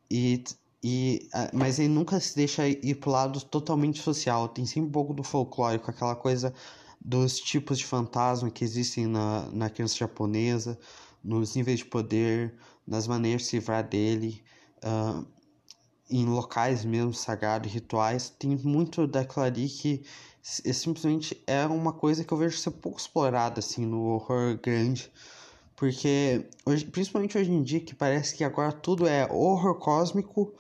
E 0.08 0.44
e, 0.88 1.28
mas 1.52 1.80
ele 1.80 1.88
nunca 1.88 2.20
se 2.20 2.36
deixa 2.36 2.68
ir 2.68 2.94
pro 3.00 3.10
lado 3.10 3.40
totalmente 3.40 4.00
social. 4.00 4.48
Tem 4.48 4.64
sempre 4.64 4.88
um 4.88 4.92
pouco 4.92 5.12
do 5.12 5.24
folclórico, 5.24 5.90
aquela 5.90 6.14
coisa 6.14 6.54
dos 7.00 7.38
tipos 7.38 7.78
de 7.78 7.84
fantasma 7.84 8.50
que 8.50 8.64
existem 8.64 9.06
na, 9.06 9.48
na 9.52 9.70
criança 9.70 9.96
japonesa, 9.96 10.78
nos 11.22 11.54
níveis 11.54 11.80
de 11.80 11.84
poder, 11.84 12.54
nas 12.86 13.06
maneiras 13.06 13.42
de 13.42 13.48
se 13.48 13.56
livrar 13.56 13.86
dele. 13.86 14.42
Uh, 14.78 15.26
em 16.08 16.24
locais 16.24 16.84
mesmo 16.84 17.12
sagrados, 17.12 17.72
rituais, 17.72 18.30
tem 18.30 18.56
muito 18.56 19.06
daquilo 19.06 19.44
ali 19.44 19.68
que 19.68 20.04
é, 20.64 20.72
simplesmente 20.72 21.42
é 21.46 21.66
uma 21.66 21.92
coisa 21.92 22.24
que 22.24 22.32
eu 22.32 22.38
vejo 22.38 22.56
ser 22.58 22.70
pouco 22.70 23.00
explorada 23.00 23.58
assim 23.58 23.84
no 23.84 24.04
horror 24.04 24.56
grande. 24.62 25.10
Porque, 25.74 26.48
hoje, 26.64 26.86
principalmente 26.86 27.36
hoje 27.36 27.50
em 27.50 27.62
dia, 27.62 27.80
que 27.80 27.94
parece 27.94 28.34
que 28.34 28.44
agora 28.44 28.72
tudo 28.72 29.06
é 29.06 29.30
horror 29.30 29.74
cósmico 29.78 30.54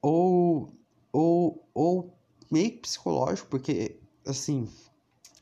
ou, 0.00 0.72
ou, 1.12 1.68
ou 1.72 2.16
meio 2.50 2.78
psicológico, 2.78 3.48
porque, 3.48 4.00
assim, 4.26 4.68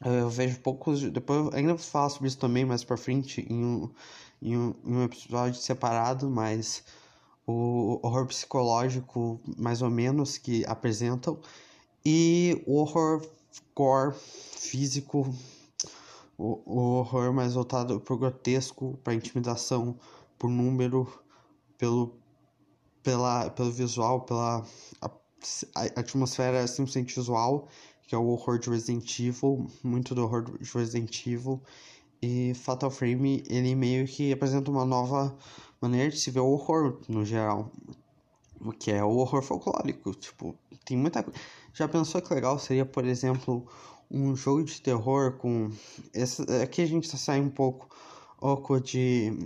eu 0.05 0.31
vejo 0.31 0.61
poucos. 0.61 1.03
Depois 1.03 1.47
eu 1.47 1.51
ainda 1.55 1.75
vou 1.75 1.79
falar 1.85 2.09
sobre 2.09 2.29
isso 2.29 2.39
também 2.39 2.65
mais 2.65 2.85
pra 2.85 2.97
frente 2.97 3.47
em 3.51 3.65
um, 3.65 3.91
em 4.41 4.57
um, 4.57 4.75
em 4.85 4.97
um 4.97 5.05
episódio 5.05 5.61
separado, 5.61 6.31
mas 6.31 6.85
o 7.47 7.99
horror 8.03 8.27
psicológico, 8.27 9.41
mais 9.59 9.83
ou 9.83 9.91
menos, 9.91 10.39
que 10.39 10.65
apresentam, 10.67 11.39
e 12.05 12.63
o 12.67 12.77
horror 12.77 13.27
gore 13.75 14.15
físico, 14.15 15.35
o, 16.39 16.63
o 16.65 16.79
horror 16.99 17.33
mais 17.33 17.55
voltado 17.55 18.01
para 18.01 18.15
o 18.15 18.19
grotesco, 18.19 18.99
para 19.03 19.15
intimidação, 19.15 19.99
por 20.39 20.49
número, 20.49 21.13
pelo, 21.77 22.15
pela, 23.03 23.51
pelo 23.51 23.71
visual, 23.71 24.23
pela 24.23 24.65
a, 25.01 25.11
a 25.75 26.01
atmosfera 26.01 26.67
simplesmente 26.67 27.15
visual, 27.15 27.69
que 28.11 28.15
é 28.17 28.19
o 28.19 28.27
horror 28.27 28.59
de 28.59 28.69
Resident 28.69 29.21
Evil, 29.21 29.71
muito 29.85 30.17
do 30.17 30.25
horror 30.25 30.43
de 30.43 30.69
Resident 30.73 31.25
Evil, 31.29 31.63
e 32.21 32.53
Fatal 32.55 32.91
Frame, 32.91 33.45
ele 33.49 33.73
meio 33.77 34.05
que 34.05 34.33
apresenta 34.33 34.69
uma 34.69 34.85
nova 34.85 35.39
maneira 35.81 36.11
de 36.11 36.19
se 36.19 36.29
ver 36.33 36.41
o 36.41 36.49
horror 36.49 36.99
no 37.09 37.25
geral. 37.25 37.71
O 38.61 38.73
que 38.73 38.91
é 38.91 39.05
o 39.05 39.11
horror 39.11 39.45
folclórico. 39.45 40.13
Tipo, 40.13 40.59
tem 40.85 40.97
muita. 40.97 41.25
Já 41.73 41.87
pensou 41.87 42.21
que 42.21 42.35
legal 42.35 42.59
seria, 42.59 42.85
por 42.85 43.05
exemplo, 43.05 43.65
um 44.11 44.35
jogo 44.35 44.65
de 44.65 44.83
terror 44.83 45.37
com. 45.37 45.71
Esse... 46.13 46.43
Aqui 46.61 46.83
a 46.83 46.87
gente 46.87 47.09
tá 47.09 47.17
saindo 47.17 47.47
um 47.47 47.51
pouco 47.51 47.89
oco 48.41 48.81
de, 48.81 49.39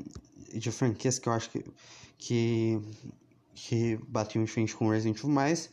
de 0.55 0.71
franquias 0.73 1.19
que 1.19 1.29
eu 1.29 1.35
acho 1.35 1.51
que, 1.51 1.63
que, 2.17 2.81
que 3.55 4.01
batiam 4.09 4.43
em 4.43 4.47
frente 4.47 4.75
com 4.75 4.89
Resident 4.89 5.19
Evil, 5.19 5.29
mas 5.29 5.71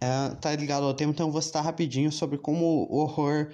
é, 0.00 0.30
tá 0.36 0.54
ligado 0.56 0.84
ao 0.84 0.94
tema, 0.94 1.12
então 1.12 1.26
eu 1.26 1.32
vou 1.32 1.42
citar 1.42 1.62
rapidinho 1.62 2.10
sobre 2.10 2.38
como 2.38 2.86
o 2.90 2.96
horror 2.96 3.50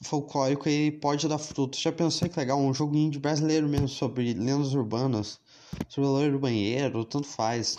folclórico 0.00 0.68
ele 0.68 0.92
pode 0.92 1.28
dar 1.28 1.38
frutos. 1.38 1.80
Já 1.80 1.92
pensou 1.92 2.28
que 2.28 2.38
legal? 2.38 2.58
Um 2.58 2.72
joguinho 2.72 3.10
de 3.10 3.18
brasileiro 3.18 3.68
mesmo 3.68 3.88
sobre 3.88 4.32
lendas 4.32 4.72
urbanas, 4.74 5.38
sobre 5.88 6.08
o 6.08 6.12
loiro 6.12 6.32
do 6.32 6.38
banheiro, 6.38 7.04
tanto 7.04 7.26
faz. 7.26 7.78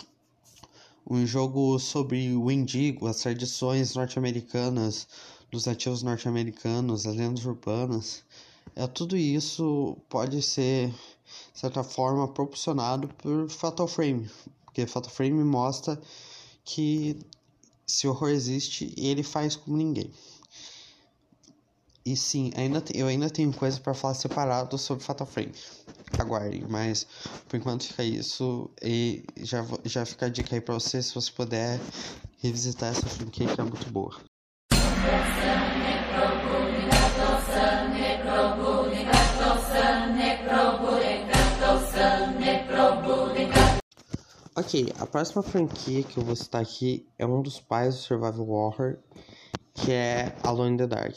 Um 1.08 1.24
jogo 1.26 1.78
sobre 1.78 2.34
o 2.34 2.50
Indigo, 2.50 3.06
as 3.06 3.18
tradições 3.18 3.94
norte-americanas, 3.94 5.06
dos 5.50 5.66
nativos 5.66 6.02
norte-americanos, 6.02 7.06
as 7.06 7.14
lendas 7.16 7.44
urbanas. 7.44 8.24
É, 8.74 8.86
tudo 8.86 9.16
isso 9.16 9.96
pode 10.08 10.42
ser, 10.42 10.88
de 11.52 11.60
certa 11.60 11.82
forma, 11.82 12.26
proporcionado 12.28 13.08
por 13.08 13.48
Fatal 13.48 13.86
Frame. 13.86 14.28
Porque 14.64 14.86
Fatal 14.86 15.10
Frame 15.10 15.44
mostra 15.44 16.00
que 16.64 17.18
se 17.86 18.06
o 18.06 18.10
horror 18.10 18.30
existe, 18.30 18.92
ele 18.96 19.22
faz 19.22 19.56
como 19.56 19.76
ninguém. 19.76 20.12
E 22.04 22.16
sim, 22.16 22.52
ainda 22.54 22.82
eu 22.94 23.08
ainda 23.08 23.28
tenho 23.28 23.52
coisa 23.52 23.80
para 23.80 23.92
falar 23.92 24.14
separado 24.14 24.78
sobre 24.78 25.02
Fatal 25.02 25.26
Frame. 25.26 25.52
Aguardem, 26.18 26.64
mas 26.68 27.04
por 27.48 27.56
enquanto 27.56 27.84
fica 27.84 28.04
isso. 28.04 28.70
E 28.80 29.24
já, 29.38 29.66
já 29.84 30.06
fica 30.06 30.26
a 30.26 30.28
dica 30.28 30.54
aí 30.54 30.60
pra 30.60 30.74
você, 30.74 31.02
se 31.02 31.12
você 31.12 31.32
puder 31.32 31.80
revisitar 32.38 32.90
essa 32.90 33.06
franquia 33.06 33.52
que 33.52 33.60
é 33.60 33.64
muito 33.64 33.90
boa. 33.90 34.14
Ok, 44.58 44.90
a 44.98 45.06
próxima 45.06 45.42
franquia 45.42 46.02
que 46.02 46.16
eu 46.16 46.24
vou 46.24 46.34
citar 46.34 46.62
aqui 46.62 47.06
é 47.18 47.26
um 47.26 47.42
dos 47.42 47.60
pais 47.60 47.94
do 47.94 48.00
Survival 48.00 48.48
Horror, 48.48 48.96
que 49.74 49.92
é 49.92 50.34
Alone 50.42 50.72
in 50.72 50.76
the 50.78 50.86
Dark. 50.86 51.14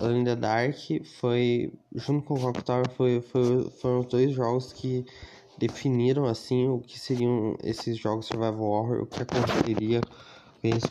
Alone 0.00 0.22
in 0.22 0.24
the 0.24 0.34
Dark 0.34 0.76
foi, 1.20 1.72
junto 1.94 2.26
com 2.26 2.34
o 2.34 2.40
Clock 2.40 2.64
Tower, 2.64 2.90
foi, 2.90 3.20
foi, 3.20 3.70
foram 3.70 4.00
os 4.00 4.06
dois 4.06 4.32
jogos 4.32 4.72
que 4.72 5.06
definiram 5.56 6.24
assim 6.24 6.66
o 6.66 6.80
que 6.80 6.98
seriam 6.98 7.56
esses 7.62 7.96
jogos 7.96 8.26
Survival 8.26 8.68
Horror, 8.68 9.02
o 9.02 9.06
que 9.06 9.22
aconteceria 9.22 10.00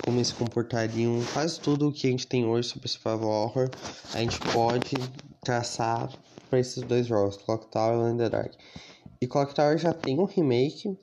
como 0.06 0.18
eles 0.18 0.30
se 0.30 0.34
comportariam, 0.36 1.20
quase 1.34 1.60
tudo 1.60 1.90
o 1.90 1.92
que 1.92 2.08
a 2.08 2.10
gente 2.10 2.26
tem 2.26 2.46
hoje 2.46 2.70
sobre 2.70 2.88
Survival 2.88 3.30
Horror, 3.30 3.70
a 4.14 4.20
gente 4.20 4.40
pode 4.54 4.96
traçar 5.44 6.10
para 6.50 6.58
esses 6.58 6.82
dois 6.84 7.06
jogos, 7.06 7.36
Clock 7.36 7.68
Tower 7.68 8.14
e 8.14 8.18
the 8.18 8.30
Dark. 8.30 8.54
E 9.20 9.28
Clock 9.28 9.54
Tower 9.54 9.78
já 9.78 9.92
tem 9.92 10.18
um 10.20 10.26
remake, 10.26 10.98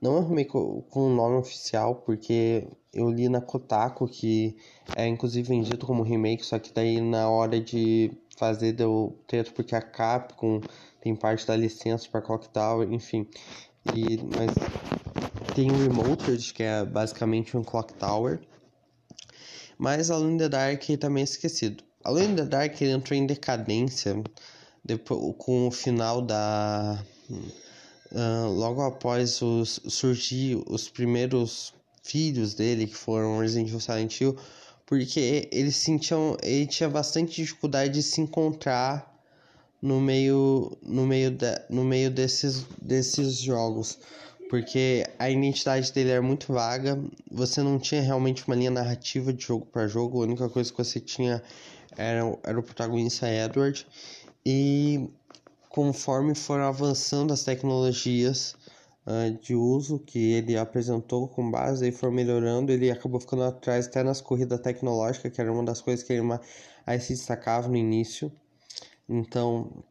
não 0.00 0.26
remake 0.26 0.50
com 0.50 0.84
o 0.94 1.14
nome 1.14 1.36
oficial, 1.36 1.96
porque 1.96 2.66
eu 2.92 3.10
li 3.10 3.28
na 3.28 3.40
Kotaku 3.40 4.06
que 4.06 4.56
é 4.96 5.06
inclusive 5.06 5.48
vendido 5.48 5.86
como 5.86 6.02
remake, 6.02 6.44
só 6.44 6.58
que 6.58 6.72
daí 6.72 7.00
na 7.00 7.28
hora 7.28 7.60
de 7.60 8.12
fazer 8.36 8.72
deu 8.72 9.18
teto 9.26 9.52
porque 9.52 9.74
a 9.74 9.82
Capcom 9.82 10.60
tem 11.00 11.14
parte 11.14 11.46
da 11.46 11.56
licença 11.56 12.08
para 12.10 12.22
Clock 12.22 12.48
Tower, 12.48 12.90
enfim. 12.92 13.26
E, 13.94 14.18
mas 14.36 15.54
tem 15.54 15.70
o 15.70 15.76
Remoted, 15.76 16.52
que 16.52 16.62
é 16.62 16.84
basicamente 16.84 17.56
um 17.56 17.62
Clock 17.62 17.92
Tower. 17.94 18.40
Mas 19.76 20.10
Alone 20.10 20.34
in 20.34 20.38
the 20.38 20.48
Dark 20.48 20.82
também 20.98 21.22
é 21.22 21.24
esquecido. 21.24 21.84
Alone 22.02 22.32
in 22.32 22.36
the 22.36 22.44
Dark 22.44 22.80
entrou 22.80 23.18
em 23.18 23.26
decadência 23.26 24.22
depois, 24.84 25.34
com 25.38 25.68
o 25.68 25.70
final 25.70 26.22
da 26.22 27.02
Uh, 28.14 28.48
logo 28.48 28.80
após 28.80 29.42
os, 29.42 29.80
surgir 29.88 30.62
os 30.68 30.88
primeiros 30.88 31.74
filhos 32.04 32.54
dele, 32.54 32.86
que 32.86 32.94
foram 32.94 33.40
Resident 33.40 33.66
Evil 33.66 33.80
Silent 33.80 34.20
Hill, 34.20 34.36
porque 34.86 35.48
eles 35.50 35.74
sentiam, 35.74 36.36
ele 36.40 36.66
tinha 36.66 36.88
bastante 36.88 37.42
dificuldade 37.42 37.94
de 37.94 38.02
se 38.04 38.20
encontrar 38.20 39.12
no 39.82 40.00
meio, 40.00 40.78
no 40.82 41.04
meio, 41.06 41.30
de, 41.30 41.60
no 41.68 41.84
meio 41.84 42.10
desses, 42.10 42.64
desses 42.80 43.38
jogos, 43.38 43.98
porque 44.48 45.04
a 45.18 45.28
identidade 45.28 45.92
dele 45.92 46.10
era 46.10 46.22
muito 46.22 46.52
vaga, 46.52 46.96
você 47.30 47.62
não 47.62 47.78
tinha 47.78 48.00
realmente 48.00 48.46
uma 48.46 48.54
linha 48.54 48.70
narrativa 48.70 49.32
de 49.32 49.44
jogo 49.44 49.66
para 49.66 49.88
jogo, 49.88 50.20
a 50.20 50.26
única 50.26 50.48
coisa 50.48 50.70
que 50.70 50.78
você 50.78 51.00
tinha 51.00 51.42
era, 51.96 52.38
era 52.44 52.58
o 52.58 52.62
protagonista 52.62 53.28
Edward, 53.28 53.86
e 54.46 55.08
conforme 55.74 56.36
foram 56.36 56.68
avançando 56.68 57.32
as 57.32 57.42
tecnologias 57.42 58.54
uh, 59.08 59.36
de 59.42 59.56
uso 59.56 59.98
que 59.98 60.34
ele 60.34 60.56
apresentou 60.56 61.26
com 61.26 61.50
base 61.50 61.88
e 61.88 61.90
for 61.90 62.12
melhorando, 62.12 62.70
ele 62.70 62.92
acabou 62.92 63.18
ficando 63.18 63.42
atrás 63.42 63.88
até 63.88 64.04
nas 64.04 64.20
corridas 64.20 64.60
tecnológicas, 64.60 65.32
que 65.32 65.40
era 65.40 65.52
uma 65.52 65.64
das 65.64 65.80
coisas 65.80 66.06
que 66.06 66.12
ele 66.12 66.22
mais 66.22 67.02
se 67.02 67.14
destacava 67.14 67.66
no 67.66 67.74
início. 67.74 68.30
Então, 69.08 69.82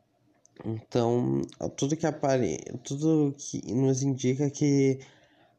então 0.64 1.42
tudo 1.76 1.98
que 1.98 2.08
apare... 2.08 2.64
tudo 2.86 3.36
que 3.38 3.74
nos 3.74 4.04
indica 4.04 4.50
que 4.50 5.02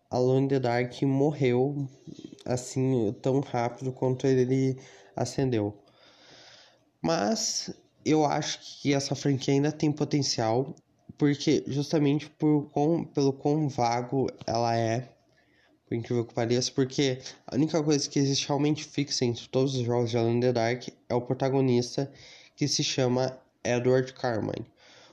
Alone 0.08 0.48
the 0.48 0.58
Dark 0.58 1.02
morreu 1.02 1.86
assim 2.46 3.14
tão 3.20 3.40
rápido 3.40 3.92
quanto 3.92 4.26
ele 4.26 4.80
acendeu. 5.14 5.76
Mas 7.02 7.83
eu 8.04 8.24
acho 8.24 8.58
que 8.80 8.92
essa 8.92 9.14
franquia 9.14 9.54
ainda 9.54 9.72
tem 9.72 9.90
potencial, 9.90 10.74
porque 11.16 11.64
justamente 11.66 12.28
por 12.30 12.68
quão, 12.70 13.04
pelo 13.04 13.32
quão 13.32 13.68
vago 13.68 14.28
ela 14.46 14.76
é, 14.76 15.08
por 15.86 15.94
incrível 15.94 16.24
que 16.24 16.34
pareça, 16.34 16.70
porque 16.72 17.20
a 17.46 17.54
única 17.54 17.82
coisa 17.82 18.08
que 18.08 18.18
existe 18.18 18.48
realmente 18.48 18.84
fixa 18.84 19.24
entre 19.24 19.48
todos 19.48 19.74
os 19.74 19.84
jogos 19.84 20.10
de 20.10 20.18
Alone 20.18 20.36
in 20.36 20.40
the 20.40 20.52
Dark 20.52 20.88
é 21.08 21.14
o 21.14 21.20
protagonista 21.20 22.10
que 22.56 22.66
se 22.68 22.82
chama 22.82 23.38
Edward 23.62 24.12
Carmine. 24.12 24.66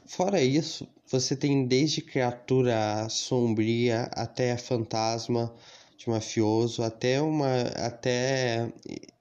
Fora 0.05 0.41
isso, 0.41 0.87
você 1.07 1.35
tem 1.35 1.65
desde 1.65 2.01
criatura 2.01 3.07
sombria 3.09 4.03
até 4.13 4.57
fantasma, 4.57 5.53
de 6.01 6.09
mafioso, 6.09 6.83
até 6.83 7.21
uma 7.21 7.61
até 7.75 8.71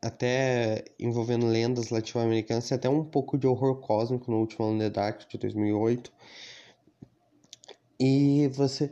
até 0.01 0.85
envolvendo 0.99 1.47
lendas 1.47 1.91
latino-americanas, 1.91 2.73
até 2.73 2.89
um 2.89 3.05
pouco 3.05 3.37
de 3.37 3.47
horror 3.47 3.77
cósmico 3.81 4.31
no 4.31 4.39
último 4.39 4.73
in 4.73 4.79
the 4.79 4.91
Dark 4.91 5.29
de 5.29 5.37
2008. 5.39 6.11
E 8.01 8.49
você 8.49 8.91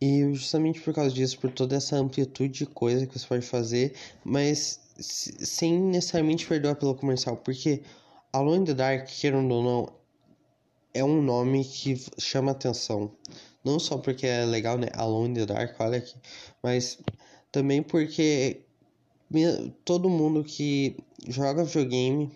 e 0.00 0.34
justamente 0.34 0.80
por 0.80 0.92
causa 0.92 1.14
disso, 1.14 1.38
por 1.38 1.50
toda 1.50 1.76
essa 1.76 1.96
amplitude 1.96 2.50
de 2.52 2.66
coisa 2.66 3.06
que 3.06 3.18
você 3.18 3.26
pode 3.26 3.46
fazer, 3.46 3.94
mas 4.24 4.80
sem 4.98 5.78
necessariamente 5.80 6.46
perder 6.46 6.68
o 6.68 6.72
apelo 6.72 6.94
comercial, 6.94 7.36
porque 7.36 7.82
Alone 8.32 8.62
in 8.62 8.64
the 8.64 8.74
Dark, 8.74 9.06
querendo 9.06 9.50
ou 9.54 9.62
não, 9.62 9.92
é 10.92 11.04
um 11.04 11.22
nome 11.22 11.64
que 11.64 11.96
chama 12.18 12.50
atenção. 12.52 13.12
Não 13.64 13.78
só 13.78 13.96
porque 13.96 14.26
é 14.26 14.44
legal, 14.44 14.76
né? 14.76 14.88
Alone 14.94 15.30
in 15.30 15.34
the 15.34 15.46
Dark, 15.46 15.78
olha 15.78 15.98
aqui. 15.98 16.16
Mas 16.62 16.98
também 17.52 17.82
porque 17.82 18.62
todo 19.84 20.08
mundo 20.08 20.42
que 20.42 20.96
joga 21.28 21.64
videogame 21.64 22.30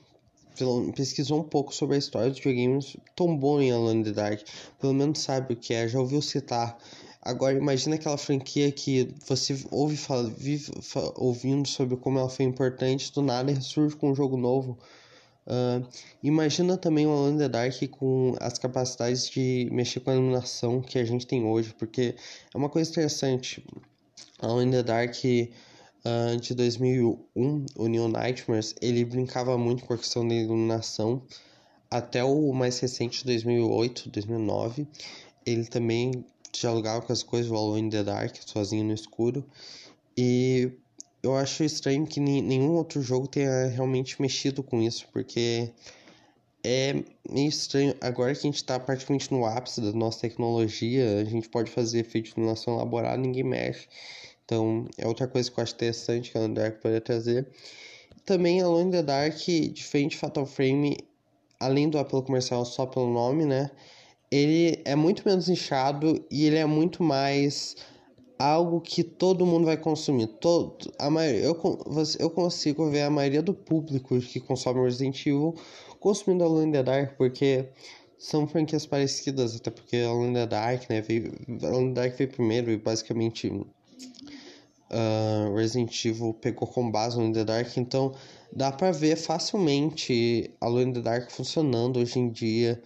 pesquisou 0.95 1.41
um 1.41 1.45
pouco 1.45 1.75
sobre 1.75 1.97
a 1.97 1.99
história 1.99 2.31
dos 2.31 2.39
videogames 2.39 2.97
tombou 3.15 3.61
em 3.61 3.73
Alone 3.73 4.01
in 4.01 4.05
the 4.05 4.13
Dark. 4.13 4.41
Pelo 4.81 4.95
menos 4.95 5.19
sabe 5.19 5.55
o 5.55 5.57
que 5.57 5.75
é, 5.75 5.89
já 5.89 5.99
ouviu 5.99 6.23
citar. 6.23 6.79
Agora 7.21 7.59
imagina 7.59 7.97
aquela 7.97 8.17
franquia 8.17 8.71
que 8.71 9.13
você 9.27 9.59
ouve 9.71 9.97
fala, 9.97 10.31
vive 10.31 10.71
ouvindo 11.17 11.67
sobre 11.67 11.97
como 11.97 12.19
ela 12.19 12.29
foi 12.29 12.45
importante, 12.45 13.13
do 13.13 13.21
nada 13.21 13.53
ressurge 13.53 13.97
com 13.97 14.13
um 14.13 14.15
jogo 14.15 14.37
novo. 14.37 14.79
Uh, 15.47 15.87
imagina 16.23 16.77
também 16.77 17.07
o 17.07 17.11
Alone 17.11 17.35
in 17.35 17.39
the 17.39 17.49
Dark 17.49 17.75
com 17.91 18.35
as 18.41 18.59
capacidades 18.59 19.29
de 19.29 19.69
mexer 19.73 20.01
com 20.01 20.11
a 20.11 20.15
iluminação 20.15 20.81
que 20.81 20.99
a 20.99 21.05
gente 21.05 21.27
tem 21.27 21.45
hoje, 21.45 21.75
porque 21.79 22.15
é 22.55 22.57
uma 22.57 22.69
coisa 22.69 22.91
interessante. 22.91 23.65
Alone 24.41 24.69
in 24.69 24.71
the 24.71 24.83
Dark 24.83 25.15
uh, 25.15 26.37
de 26.41 26.55
2001, 26.55 27.67
o 27.75 27.87
New 27.89 28.09
Nightmares, 28.09 28.75
ele 28.83 29.05
brincava 29.05 29.57
muito 29.57 29.85
com 29.85 29.95
a 29.95 29.99
questão 29.99 30.27
da 30.27 30.35
iluminação. 30.35 31.23
Até 31.91 32.23
o 32.23 32.53
mais 32.53 32.79
recente, 32.79 33.25
2008, 33.25 34.11
2009, 34.11 34.87
ele 35.47 35.65
também 35.65 36.25
dialogava 36.53 37.03
com 37.03 37.13
as 37.13 37.23
coisas 37.23 37.49
do 37.49 37.57
Alone 37.57 37.87
in 37.87 37.91
the 37.91 38.03
Dark, 38.03 38.35
sozinho 38.45 38.85
no 38.85 38.93
escuro. 38.93 39.45
E 40.17 40.71
eu 41.23 41.35
acho 41.37 41.65
estranho 41.65 42.07
que 42.07 42.21
nenhum 42.21 42.73
outro 42.73 43.03
jogo 43.03 43.27
tenha 43.27 43.67
realmente 43.67 44.21
mexido 44.21 44.63
com 44.63 44.83
isso, 44.83 45.07
porque 45.13 45.71
é 46.67 47.05
meio 47.31 47.49
estranho. 47.49 47.95
Agora 48.01 48.33
que 48.33 48.41
a 48.41 48.43
gente 48.43 48.57
está 48.57 48.79
praticamente 48.81 49.33
no 49.33 49.47
ápice 49.47 49.81
da 49.81 49.93
nossa 49.93 50.23
tecnologia, 50.23 51.21
a 51.21 51.25
gente 51.25 51.49
pode 51.49 51.71
fazer 51.71 52.01
efeito 52.01 52.27
de 52.27 52.33
iluminação 52.33 52.75
elaborado, 52.75 53.23
ninguém 53.23 53.45
mexe. 53.45 53.87
Então, 54.45 54.87
é 54.99 55.07
outra 55.07 55.29
coisa 55.29 55.49
que 55.49 55.59
eu 55.59 55.63
acho 55.63 55.75
interessante 55.75 56.33
que 56.33 56.39
a 56.39 56.47
Dark 56.49 56.81
poderia 56.81 57.01
trazer. 57.01 57.47
Também, 58.25 58.61
Alone 58.61 58.89
in 58.89 58.91
the 58.91 59.03
Dark, 59.03 59.37
diferente 59.73 60.13
de 60.13 60.17
Fatal 60.17 60.45
Frame, 60.45 60.99
além 61.61 61.89
do 61.89 61.99
apelo 61.99 62.23
comercial 62.23 62.65
só 62.65 62.85
pelo 62.85 63.13
nome, 63.13 63.45
né? 63.45 63.71
Ele 64.29 64.83
é 64.85 64.97
muito 64.97 65.23
menos 65.25 65.49
inchado 65.49 66.25
e 66.29 66.47
ele 66.47 66.57
é 66.57 66.67
muito 66.67 67.01
mais 67.01 67.77
algo 68.39 68.81
que 68.81 69.05
todo 69.05 69.47
mundo 69.47 69.67
vai 69.67 69.77
consumir. 69.77 70.27
Todo, 70.27 70.93
a 70.99 71.09
maioria, 71.09 71.45
eu, 71.45 71.57
eu 72.19 72.31
consigo 72.31 72.91
ver 72.91 73.03
a 73.03 73.11
maioria 73.11 73.41
do 73.41 73.55
público 73.55 74.19
que 74.21 74.41
consome 74.41 74.83
Resident 74.83 75.25
Evil 75.27 75.55
consumindo 75.99 76.45
Alone 76.45 76.69
in 76.69 76.73
the 76.73 76.83
Dark, 76.83 77.17
porque 77.17 77.69
são 78.19 78.47
franquias 78.47 78.87
parecidas, 78.87 79.57
até 79.57 79.71
porque 79.71 79.97
Alone 79.97 80.31
in 80.31 80.35
the 80.35 80.47
Dark, 80.47 80.89
né, 80.89 81.01
veio, 81.01 81.33
Alone 81.63 81.91
in 81.91 81.93
Dark 81.95 82.17
veio 82.17 82.31
primeiro 82.31 82.71
e 82.71 82.77
basicamente 82.77 83.51
uh, 84.91 85.55
Resident 85.55 86.05
Evil 86.05 86.35
pegou 86.35 86.69
com 86.69 86.91
base 86.91 87.19
no 87.19 87.33
The 87.33 87.45
Dark, 87.45 87.77
então 87.77 88.13
dá 88.53 88.73
para 88.73 88.93
ver 88.93 89.17
facilmente 89.17 90.51
Alone 90.61 90.91
in 90.91 90.93
the 90.95 91.01
Dark 91.01 91.31
funcionando 91.31 91.99
hoje 91.99 92.19
em 92.19 92.31
dia, 92.31 92.83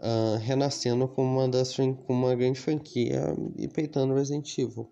uh, 0.00 0.38
renascendo 0.38 1.06
como 1.08 1.38
uma 1.38 1.48
das 1.48 1.76
como 1.76 2.26
uma 2.26 2.34
grande 2.34 2.58
franquia 2.58 3.34
e 3.56 3.68
peitando 3.68 4.14
Resident 4.14 4.58
Evil. 4.58 4.88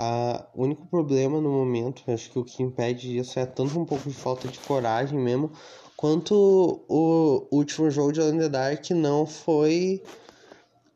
Uh, 0.00 0.42
o 0.54 0.64
único 0.64 0.86
problema 0.86 1.40
no 1.40 1.50
momento, 1.50 2.02
acho 2.10 2.30
que 2.30 2.38
o 2.38 2.44
que 2.44 2.62
impede 2.62 3.18
isso 3.18 3.38
é 3.38 3.46
tanto 3.46 3.78
um 3.78 3.84
pouco 3.84 4.08
de 4.08 4.14
falta 4.14 4.48
de 4.48 4.58
coragem 4.60 5.18
mesmo, 5.18 5.52
quanto 6.02 6.82
o 6.88 7.46
último 7.52 7.88
jogo 7.88 8.10
de 8.10 8.20
Alone 8.20 8.38
in 8.38 8.40
the 8.40 8.48
Dark 8.48 8.90
não 8.90 9.24
foi 9.24 10.02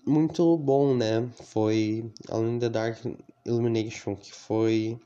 muito 0.04 0.56
bom, 0.56 0.96
né? 0.96 1.30
Foi 1.44 2.10
Alone 2.28 2.56
in 2.56 2.58
the 2.58 2.68
Dark 2.68 2.98
Illumination, 3.44 4.16
que 4.16 4.34
foi. 4.34 4.98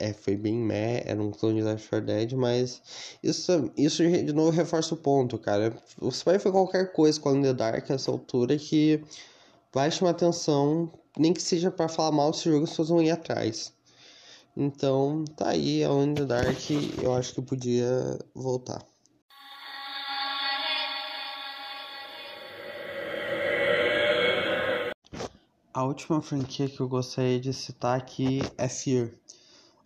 É, 0.00 0.12
foi 0.12 0.34
bem 0.36 0.56
meh, 0.56 1.04
era 1.06 1.22
um 1.22 1.30
clone 1.30 1.60
de 1.60 1.62
Left 1.62 1.88
4 1.88 2.04
Dead, 2.04 2.32
mas 2.32 2.82
isso, 3.22 3.70
isso 3.76 4.02
de 4.02 4.32
novo 4.32 4.50
reforça 4.50 4.94
o 4.94 4.96
ponto, 4.96 5.38
cara. 5.38 5.72
Você 5.98 6.24
vai 6.24 6.38
ver 6.38 6.50
qualquer 6.50 6.92
coisa 6.92 7.20
com 7.20 7.40
the 7.40 7.54
Dark 7.54 7.88
essa 7.88 8.10
altura 8.10 8.58
que 8.58 9.00
vai 9.72 9.88
chamar 9.88 10.10
atenção 10.10 10.90
nem 11.16 11.32
que 11.32 11.40
seja 11.40 11.70
para 11.70 11.88
falar 11.88 12.10
mal 12.10 12.32
desse 12.32 12.50
jogo, 12.50 12.64
as 12.64 12.70
pessoas 12.70 12.88
vão 12.88 13.00
ir 13.00 13.12
atrás. 13.12 13.72
Então, 14.56 15.24
tá 15.36 15.50
aí, 15.50 15.84
a 15.84 15.92
One 15.92 16.14
the 16.16 16.24
Dark 16.24 16.58
eu 17.00 17.14
acho 17.14 17.34
que 17.34 17.42
podia 17.42 18.18
voltar. 18.34 18.84
A 25.76 25.84
última 25.84 26.22
franquia 26.22 26.70
que 26.70 26.80
eu 26.80 26.88
gostaria 26.88 27.38
de 27.38 27.52
citar 27.52 27.98
aqui 27.98 28.40
é 28.56 28.66
Fear. 28.66 29.12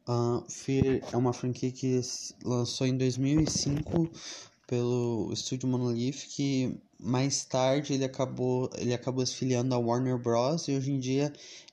Uh, 0.09 0.49
Fear 0.49 1.03
é 1.13 1.17
uma 1.17 1.33
franquia 1.33 1.73
que 1.73 2.01
lançou 2.45 2.87
em 2.87 2.97
2005 2.97 4.09
pelo 4.69 5.33
estúdio 5.33 5.69
Monolith, 5.69 6.29
que 6.29 6.79
mais 6.97 7.45
tarde 7.45 7.95
ele 7.95 8.05
acabou, 8.05 8.71
ele 8.79 8.95
acabou 8.95 9.27
se 9.27 9.35
filiando 9.35 9.75
à 9.75 9.79
Warner 9.79 10.17
Bros. 10.17 10.69
E 10.69 10.77
hoje 10.77 10.93
em 10.93 11.01
dia 11.01 11.33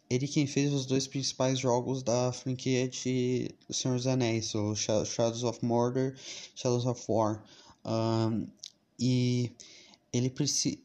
ele 0.09 0.27
quem 0.27 0.47
fez 0.47 0.73
os 0.73 0.87
dois 0.87 1.05
principais 1.05 1.59
jogos 1.59 2.01
da 2.01 2.31
franquia 2.31 2.87
de 2.87 3.51
Senhor 3.69 3.97
dos 3.97 4.07
Anéis, 4.07 4.55
o 4.55 4.73
Shadows 4.73 5.43
of 5.43 5.63
Mordor, 5.63 6.15
Shadows 6.55 6.87
of 6.87 7.05
War. 7.07 7.43
Um, 7.85 8.47
e 8.99 9.51
ele 10.13 10.33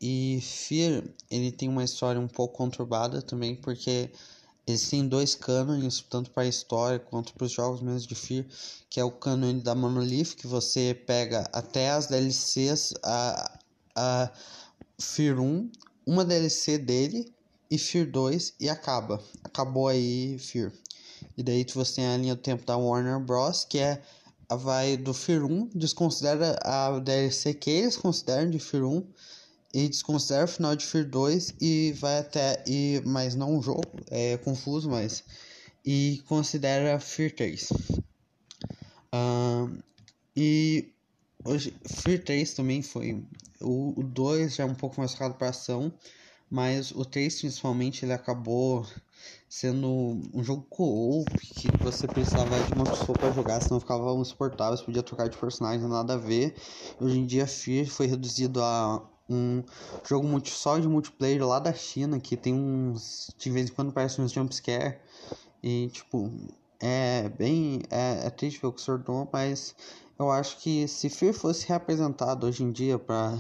e 0.01 0.41
Fear, 0.43 1.05
ele 1.31 1.53
tem 1.53 1.69
uma 1.69 1.85
história 1.85 2.21
um 2.21 2.29
pouco 2.29 2.57
conturbada 2.57 3.23
também, 3.23 3.55
porque 3.55 4.11
existem 4.67 5.09
dois 5.09 5.35
cânones, 5.35 6.05
tanto 6.09 6.31
para 6.31 6.43
a 6.43 6.49
história 6.49 6.99
quanto 6.99 7.33
para 7.35 7.45
os 7.45 7.53
jogos 7.53 7.81
mesmo 7.81 8.09
de 8.09 8.15
Fear, 8.15 8.45
que 8.91 9.01
é 9.01 9.05
o 9.05 9.11
cânone 9.11 9.61
da 9.61 9.75
Monolith, 9.75 10.37
que 10.37 10.47
você 10.47 10.95
pega 11.07 11.49
até 11.53 11.91
as 11.91 12.07
DLCs, 12.07 12.95
a, 13.03 13.59
a 13.95 14.31
Fear 14.99 15.41
1, 15.41 15.71
uma 16.07 16.25
DLC 16.25 16.79
dele 16.79 17.33
e 17.71 17.79
Fear 17.79 18.11
2 18.11 18.55
e 18.61 18.69
acaba. 18.69 19.23
Acabou 19.43 19.89
aí 19.89 20.39
Fear. 20.39 20.73
E 21.37 21.43
daí 21.43 21.65
você 21.73 21.97
tem 21.97 22.07
a 22.07 22.17
linha 22.17 22.35
do 22.35 22.43
tempo 22.43 22.67
da 22.67 22.77
Warner 22.77 23.19
Bros, 23.21 23.65
que 23.65 23.79
é 23.79 24.03
vai 24.55 24.97
do 24.97 25.13
Fear 25.15 25.45
1, 25.45 25.71
desconsidera 25.75 26.59
a 26.63 26.99
DLC 26.99 27.55
que 27.55 27.71
eles 27.71 27.97
consideram 27.97 28.51
de 28.51 28.59
Fear 28.59 28.85
1 28.85 29.07
e 29.75 29.89
desconsidera 29.89 30.45
o 30.45 30.49
final 30.49 30.77
de 30.77 30.85
Fear 30.85 31.09
2 31.09 31.55
e 31.61 31.93
vai 31.93 32.19
até 32.19 32.63
e 32.67 33.03
mas 33.05 33.35
não 33.35 33.59
o 33.59 33.63
jogo, 33.63 33.85
é 34.11 34.37
confuso, 34.39 34.91
mas 34.91 35.25
e 35.85 36.23
considera 36.27 37.01
Fear 37.01 37.33
3. 37.33 37.71
Uh, 39.15 39.83
e 40.37 40.93
hoje 41.45 41.75
Fear 41.85 42.23
3 42.23 42.55
também 42.55 42.83
foi 42.83 43.25
o, 43.61 43.99
o 44.01 44.03
2 44.03 44.57
já 44.57 44.65
é 44.65 44.67
um 44.67 44.75
pouco 44.75 45.01
mais 45.01 45.13
focado 45.13 45.35
para 45.35 45.49
ação, 45.49 45.93
mas 46.51 46.91
o 46.91 47.05
3 47.05 47.41
principalmente 47.41 48.05
ele 48.05 48.13
acabou 48.13 48.87
sendo 49.53 49.87
um 50.33 50.43
jogo 50.43 50.67
co-op 50.71 51.29
que 51.37 51.69
você 51.85 52.09
precisava 52.09 52.59
de 52.59 52.73
uma 52.73 52.87
pessoa 52.87 53.17
para 53.19 53.31
jogar, 53.33 53.61
senão 53.61 53.79
ficava 53.79 54.11
insuportável, 54.15 54.79
você 54.79 54.83
podia 54.83 55.03
trocar 55.03 55.29
de 55.29 55.37
personagem, 55.37 55.87
nada 55.87 56.15
a 56.15 56.17
ver. 56.17 56.57
Hoje 56.99 57.19
em 57.19 57.27
dia 57.27 57.47
Fear 57.47 57.87
foi 57.87 58.07
reduzido 58.07 58.63
a 58.63 59.07
um 59.29 59.63
jogo 60.09 60.27
multi, 60.27 60.51
só 60.51 60.79
de 60.79 60.89
multiplayer 60.89 61.47
lá 61.47 61.59
da 61.59 61.75
China, 61.75 62.19
que 62.19 62.35
tem 62.35 62.55
uns. 62.55 63.31
de 63.37 63.51
vez 63.51 63.69
em 63.69 63.75
quando 63.75 63.93
parece 63.93 64.23
uns 64.23 64.33
jumpscare. 64.33 64.99
E 65.63 65.89
tipo, 65.89 66.33
é 66.81 67.29
bem. 67.29 67.83
É, 67.91 68.29
é 68.29 68.31
triste 68.31 68.59
ver 68.59 68.69
o 68.69 68.73
que 68.73 68.81
se 68.81 68.87
tornou, 68.87 69.29
mas 69.31 69.75
eu 70.19 70.31
acho 70.31 70.57
que 70.61 70.89
se 70.89 71.11
Fear 71.11 71.35
fosse 71.35 71.69
reapresentado 71.69 72.47
hoje 72.47 72.65
em 72.65 72.73
dia 72.73 72.99
para 72.99 73.39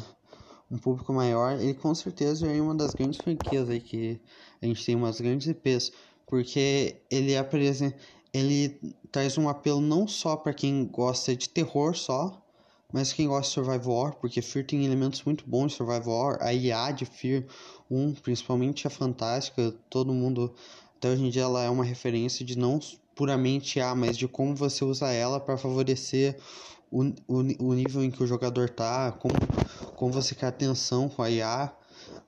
um 0.72 0.78
público 0.78 1.12
maior, 1.12 1.60
ele 1.60 1.74
com 1.74 1.94
certeza 1.94 2.46
é 2.46 2.60
uma 2.60 2.74
das 2.74 2.94
grandes 2.94 3.20
franquias 3.20 3.68
aí 3.68 3.78
que 3.78 4.18
a 4.60 4.66
gente 4.66 4.84
tem 4.84 4.96
umas 4.96 5.20
grandes 5.20 5.46
IPs, 5.46 5.92
porque 6.26 6.96
ele 7.10 7.36
apresenta, 7.36 7.94
ele 8.32 8.80
traz 9.10 9.36
um 9.36 9.50
apelo 9.50 9.82
não 9.82 10.08
só 10.08 10.34
para 10.34 10.54
quem 10.54 10.86
gosta 10.86 11.36
de 11.36 11.46
terror 11.50 11.94
só, 11.94 12.42
mas 12.90 13.12
quem 13.12 13.28
gosta 13.28 13.48
de 13.48 13.54
Survival 13.54 13.94
War, 13.94 14.14
porque 14.16 14.40
Fear 14.40 14.64
tem 14.64 14.84
elementos 14.86 15.22
muito 15.24 15.44
bons 15.46 15.72
de 15.72 15.76
Survival 15.76 16.14
War, 16.14 16.38
a 16.40 16.54
IA 16.54 16.90
de 16.90 17.04
Fear 17.04 17.44
1 17.90 18.14
principalmente 18.14 18.86
é 18.86 18.90
fantástica, 18.90 19.74
todo 19.90 20.14
mundo 20.14 20.54
até 20.96 21.10
hoje 21.10 21.24
em 21.24 21.30
dia 21.30 21.42
ela 21.42 21.62
é 21.62 21.68
uma 21.68 21.84
referência 21.84 22.46
de 22.46 22.56
não 22.56 22.80
puramente 23.14 23.78
IA, 23.78 23.94
mas 23.94 24.16
de 24.16 24.26
como 24.26 24.54
você 24.54 24.84
usa 24.86 25.10
ela 25.10 25.38
para 25.38 25.58
favorecer 25.58 26.38
o, 26.90 27.04
o, 27.26 27.68
o 27.68 27.74
nível 27.74 28.02
em 28.04 28.10
que 28.10 28.22
o 28.22 28.26
jogador 28.26 28.68
tá, 28.68 29.12
como, 29.12 29.34
como 30.02 30.12
você 30.12 30.34
quer 30.34 30.46
atenção 30.48 31.08
com 31.08 31.22
a 31.22 31.30
IA. 31.30 31.72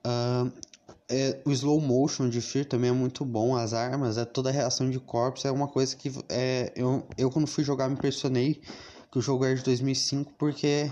Uh, 0.07 0.53
é, 1.09 1.41
o 1.45 1.51
slow 1.51 1.81
motion 1.81 2.29
de 2.29 2.41
Fear 2.41 2.65
também 2.65 2.91
é 2.91 2.93
muito 2.93 3.25
bom, 3.25 3.57
as 3.57 3.73
armas, 3.75 4.17
é 4.17 4.25
toda 4.25 4.49
a 4.49 4.53
reação 4.53 4.89
de 4.89 5.01
corpos, 5.01 5.45
é 5.45 5.51
uma 5.51 5.67
coisa 5.67 5.97
que 5.97 6.13
é, 6.29 6.73
eu, 6.77 7.05
eu 7.19 7.33
quando 7.33 7.49
fui 7.49 7.65
jogar 7.65 7.89
me 7.89 7.95
impressionei 7.95 8.63
que 9.11 9.19
o 9.19 9.21
jogo 9.21 9.45
é 9.45 9.53
de 9.53 9.65
2005 9.65 10.35
porque 10.39 10.89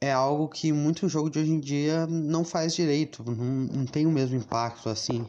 é 0.00 0.10
algo 0.10 0.48
que 0.48 0.72
muito 0.72 1.08
jogo 1.08 1.30
de 1.30 1.38
hoje 1.38 1.52
em 1.52 1.60
dia 1.60 2.04
não 2.08 2.44
faz 2.44 2.74
direito, 2.74 3.22
não, 3.24 3.36
não 3.36 3.86
tem 3.86 4.04
o 4.04 4.10
mesmo 4.10 4.36
impacto 4.36 4.88
assim. 4.88 5.24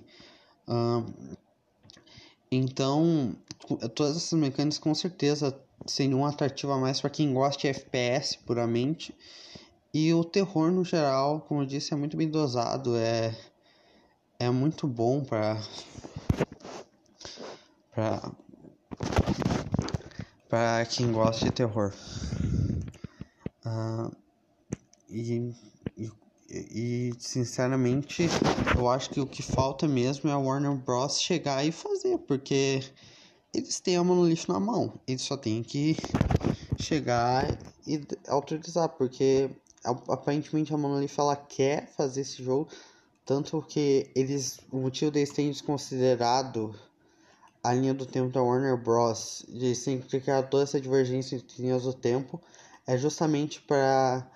Uh, 0.68 1.06
então, 2.52 3.36
todas 3.94 4.18
essas 4.18 4.40
mecânicas 4.40 4.80
com 4.80 4.96
certeza 4.96 5.56
seriam 5.86 6.22
um 6.22 6.26
atrativo 6.26 6.72
a 6.72 6.80
mais 6.80 7.00
para 7.00 7.12
quem 7.12 7.32
gosta 7.32 7.62
de 7.62 7.68
FPS 7.68 8.40
puramente. 8.40 9.14
E 9.94 10.14
o 10.14 10.24
terror 10.24 10.72
no 10.72 10.86
geral, 10.86 11.42
como 11.42 11.62
eu 11.62 11.66
disse, 11.66 11.94
é 11.94 11.98
muito 11.98 12.16
bem 12.16 12.30
dosado, 12.30 12.96
é 12.96 13.36
é 14.40 14.50
muito 14.50 14.88
bom 14.88 15.24
para 15.24 15.62
para 17.94 18.32
para 20.48 20.86
quem 20.86 21.12
gosta 21.12 21.46
de 21.46 21.52
terror. 21.52 21.94
Uh, 23.66 24.12
e, 25.10 25.54
e, 25.98 26.12
e, 26.50 27.14
sinceramente, 27.20 28.28
eu 28.76 28.90
acho 28.90 29.10
que 29.10 29.20
o 29.20 29.28
que 29.28 29.44
falta 29.44 29.88
mesmo 29.88 30.30
é 30.30 30.34
a 30.34 30.38
Warner 30.38 30.76
Bros. 30.76 31.22
chegar 31.22 31.64
e 31.66 31.72
fazer, 31.72 32.18
porque 32.20 32.84
eles 33.54 33.80
têm 33.80 33.98
a 33.98 34.04
Monolith 34.04 34.48
na 34.48 34.60
mão. 34.60 35.00
Eles 35.08 35.22
só 35.22 35.38
têm 35.38 35.62
que 35.62 35.96
chegar 36.78 37.58
e 37.86 38.02
autorizar, 38.28 38.90
porque 38.90 39.52
aparentemente 39.84 40.74
a 40.74 40.78
Monolith 40.78 41.16
ela 41.18 41.36
quer 41.36 41.88
fazer 41.96 42.22
esse 42.22 42.44
jogo, 42.44 42.70
tanto 43.26 43.62
que 43.62 44.10
eles, 44.16 44.60
o 44.72 44.78
motivo 44.78 45.12
deles 45.12 45.32
terem 45.32 45.52
desconsiderado 45.52 46.76
a 47.64 47.74
linha 47.74 47.94
do 47.94 48.06
tempo 48.06 48.32
da 48.32 48.42
Warner 48.42 48.78
Bros. 48.78 49.46
de 49.48 49.66
eles 49.66 49.84
terem 49.84 50.00
criado 50.02 50.50
toda 50.50 50.64
essa 50.64 50.80
divergência 50.80 51.36
entre 51.36 51.62
linhas 51.62 51.84
do 51.84 51.94
tempo 51.94 52.42
é 52.88 52.98
justamente 52.98 53.62
para 53.62 54.28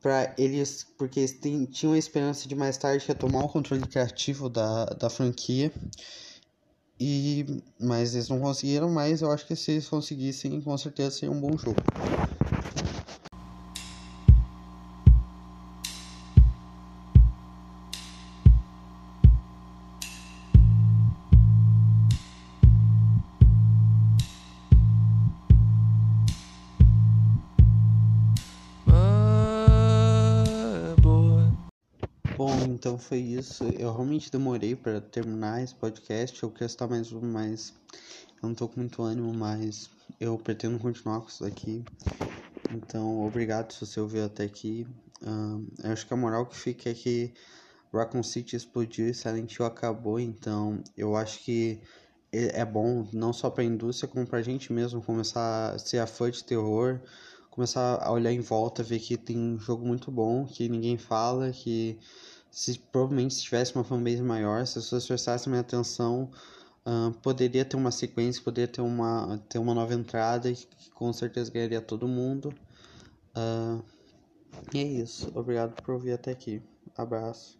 para 0.00 0.34
eles 0.36 0.86
porque 0.98 1.20
eles 1.20 1.38
tinham 1.72 1.94
a 1.94 1.98
esperança 1.98 2.46
de 2.46 2.54
mais 2.54 2.76
tarde 2.76 3.06
retomar 3.06 3.42
o 3.44 3.48
controle 3.48 3.86
criativo 3.86 4.50
da, 4.50 4.84
da 4.84 5.08
franquia 5.08 5.72
e, 6.98 7.62
mas 7.80 8.14
eles 8.14 8.28
não 8.28 8.38
conseguiram, 8.38 8.90
mas 8.90 9.22
eu 9.22 9.30
acho 9.30 9.46
que 9.46 9.56
se 9.56 9.72
eles 9.72 9.88
conseguissem, 9.88 10.60
com 10.60 10.76
certeza 10.78 11.10
seria 11.10 11.34
um 11.34 11.40
bom 11.40 11.56
jogo. 11.56 11.76
Então 32.74 32.98
foi 32.98 33.18
isso. 33.18 33.64
Eu 33.78 33.92
realmente 33.92 34.30
demorei 34.30 34.74
para 34.74 35.00
terminar 35.00 35.62
esse 35.62 35.74
podcast. 35.74 36.42
Eu 36.42 36.50
queria 36.50 36.66
estar 36.66 36.88
mais 36.88 37.12
um, 37.12 37.20
mas 37.20 37.72
eu 38.42 38.48
não 38.48 38.54
tô 38.54 38.68
com 38.68 38.80
muito 38.80 39.02
ânimo, 39.02 39.32
mas 39.32 39.88
eu 40.18 40.36
pretendo 40.36 40.78
continuar 40.78 41.20
com 41.20 41.28
isso 41.28 41.44
daqui. 41.44 41.84
Então, 42.72 43.24
obrigado 43.24 43.72
se 43.72 43.86
você 43.86 44.00
ouviu 44.00 44.24
até 44.24 44.44
aqui. 44.44 44.86
Eu 45.82 45.92
acho 45.92 46.06
que 46.06 46.12
a 46.12 46.16
moral 46.16 46.46
que 46.46 46.56
fica 46.56 46.90
é 46.90 46.94
que 46.94 47.32
Raccoon 47.92 48.22
City 48.22 48.56
explodiu 48.56 49.08
e 49.08 49.14
Silent 49.14 49.56
Hill 49.56 49.66
acabou, 49.66 50.18
então 50.18 50.82
eu 50.96 51.14
acho 51.14 51.38
que 51.44 51.80
é 52.32 52.64
bom 52.64 53.08
não 53.12 53.32
só 53.32 53.48
para 53.48 53.62
a 53.62 53.66
indústria, 53.66 54.08
como 54.08 54.26
para 54.26 54.40
a 54.40 54.42
gente 54.42 54.72
mesmo 54.72 55.00
começar 55.00 55.72
a 55.72 55.78
ser 55.78 55.98
a 55.98 56.06
fã 56.06 56.28
de 56.28 56.42
terror, 56.42 57.00
começar 57.54 58.02
a 58.02 58.10
olhar 58.10 58.32
em 58.32 58.40
volta, 58.40 58.82
ver 58.82 58.98
que 58.98 59.16
tem 59.16 59.38
um 59.38 59.56
jogo 59.60 59.86
muito 59.86 60.10
bom, 60.10 60.44
que 60.44 60.68
ninguém 60.68 60.98
fala, 60.98 61.52
que 61.52 61.96
se 62.50 62.76
provavelmente 62.90 63.34
se 63.34 63.42
tivesse 63.42 63.72
uma 63.76 63.84
fanbase 63.84 64.20
maior, 64.22 64.66
se 64.66 64.78
as 64.78 64.84
pessoas 64.86 65.06
prestassem 65.06 65.50
minha 65.50 65.60
atenção, 65.60 66.28
uh, 66.84 67.12
poderia 67.22 67.64
ter 67.64 67.76
uma 67.76 67.92
sequência, 67.92 68.42
poderia 68.42 68.66
ter 68.66 68.80
uma, 68.80 69.40
ter 69.48 69.58
uma 69.58 69.72
nova 69.72 69.94
entrada 69.94 70.52
que, 70.52 70.66
que 70.66 70.90
com 70.90 71.12
certeza 71.12 71.48
ganharia 71.52 71.80
todo 71.80 72.08
mundo. 72.08 72.52
Uh, 73.36 73.80
e 74.72 74.78
é 74.78 74.82
isso. 74.82 75.30
Obrigado 75.32 75.80
por 75.80 75.94
ouvir 75.94 76.12
até 76.12 76.32
aqui. 76.32 76.60
Abraço. 76.96 77.52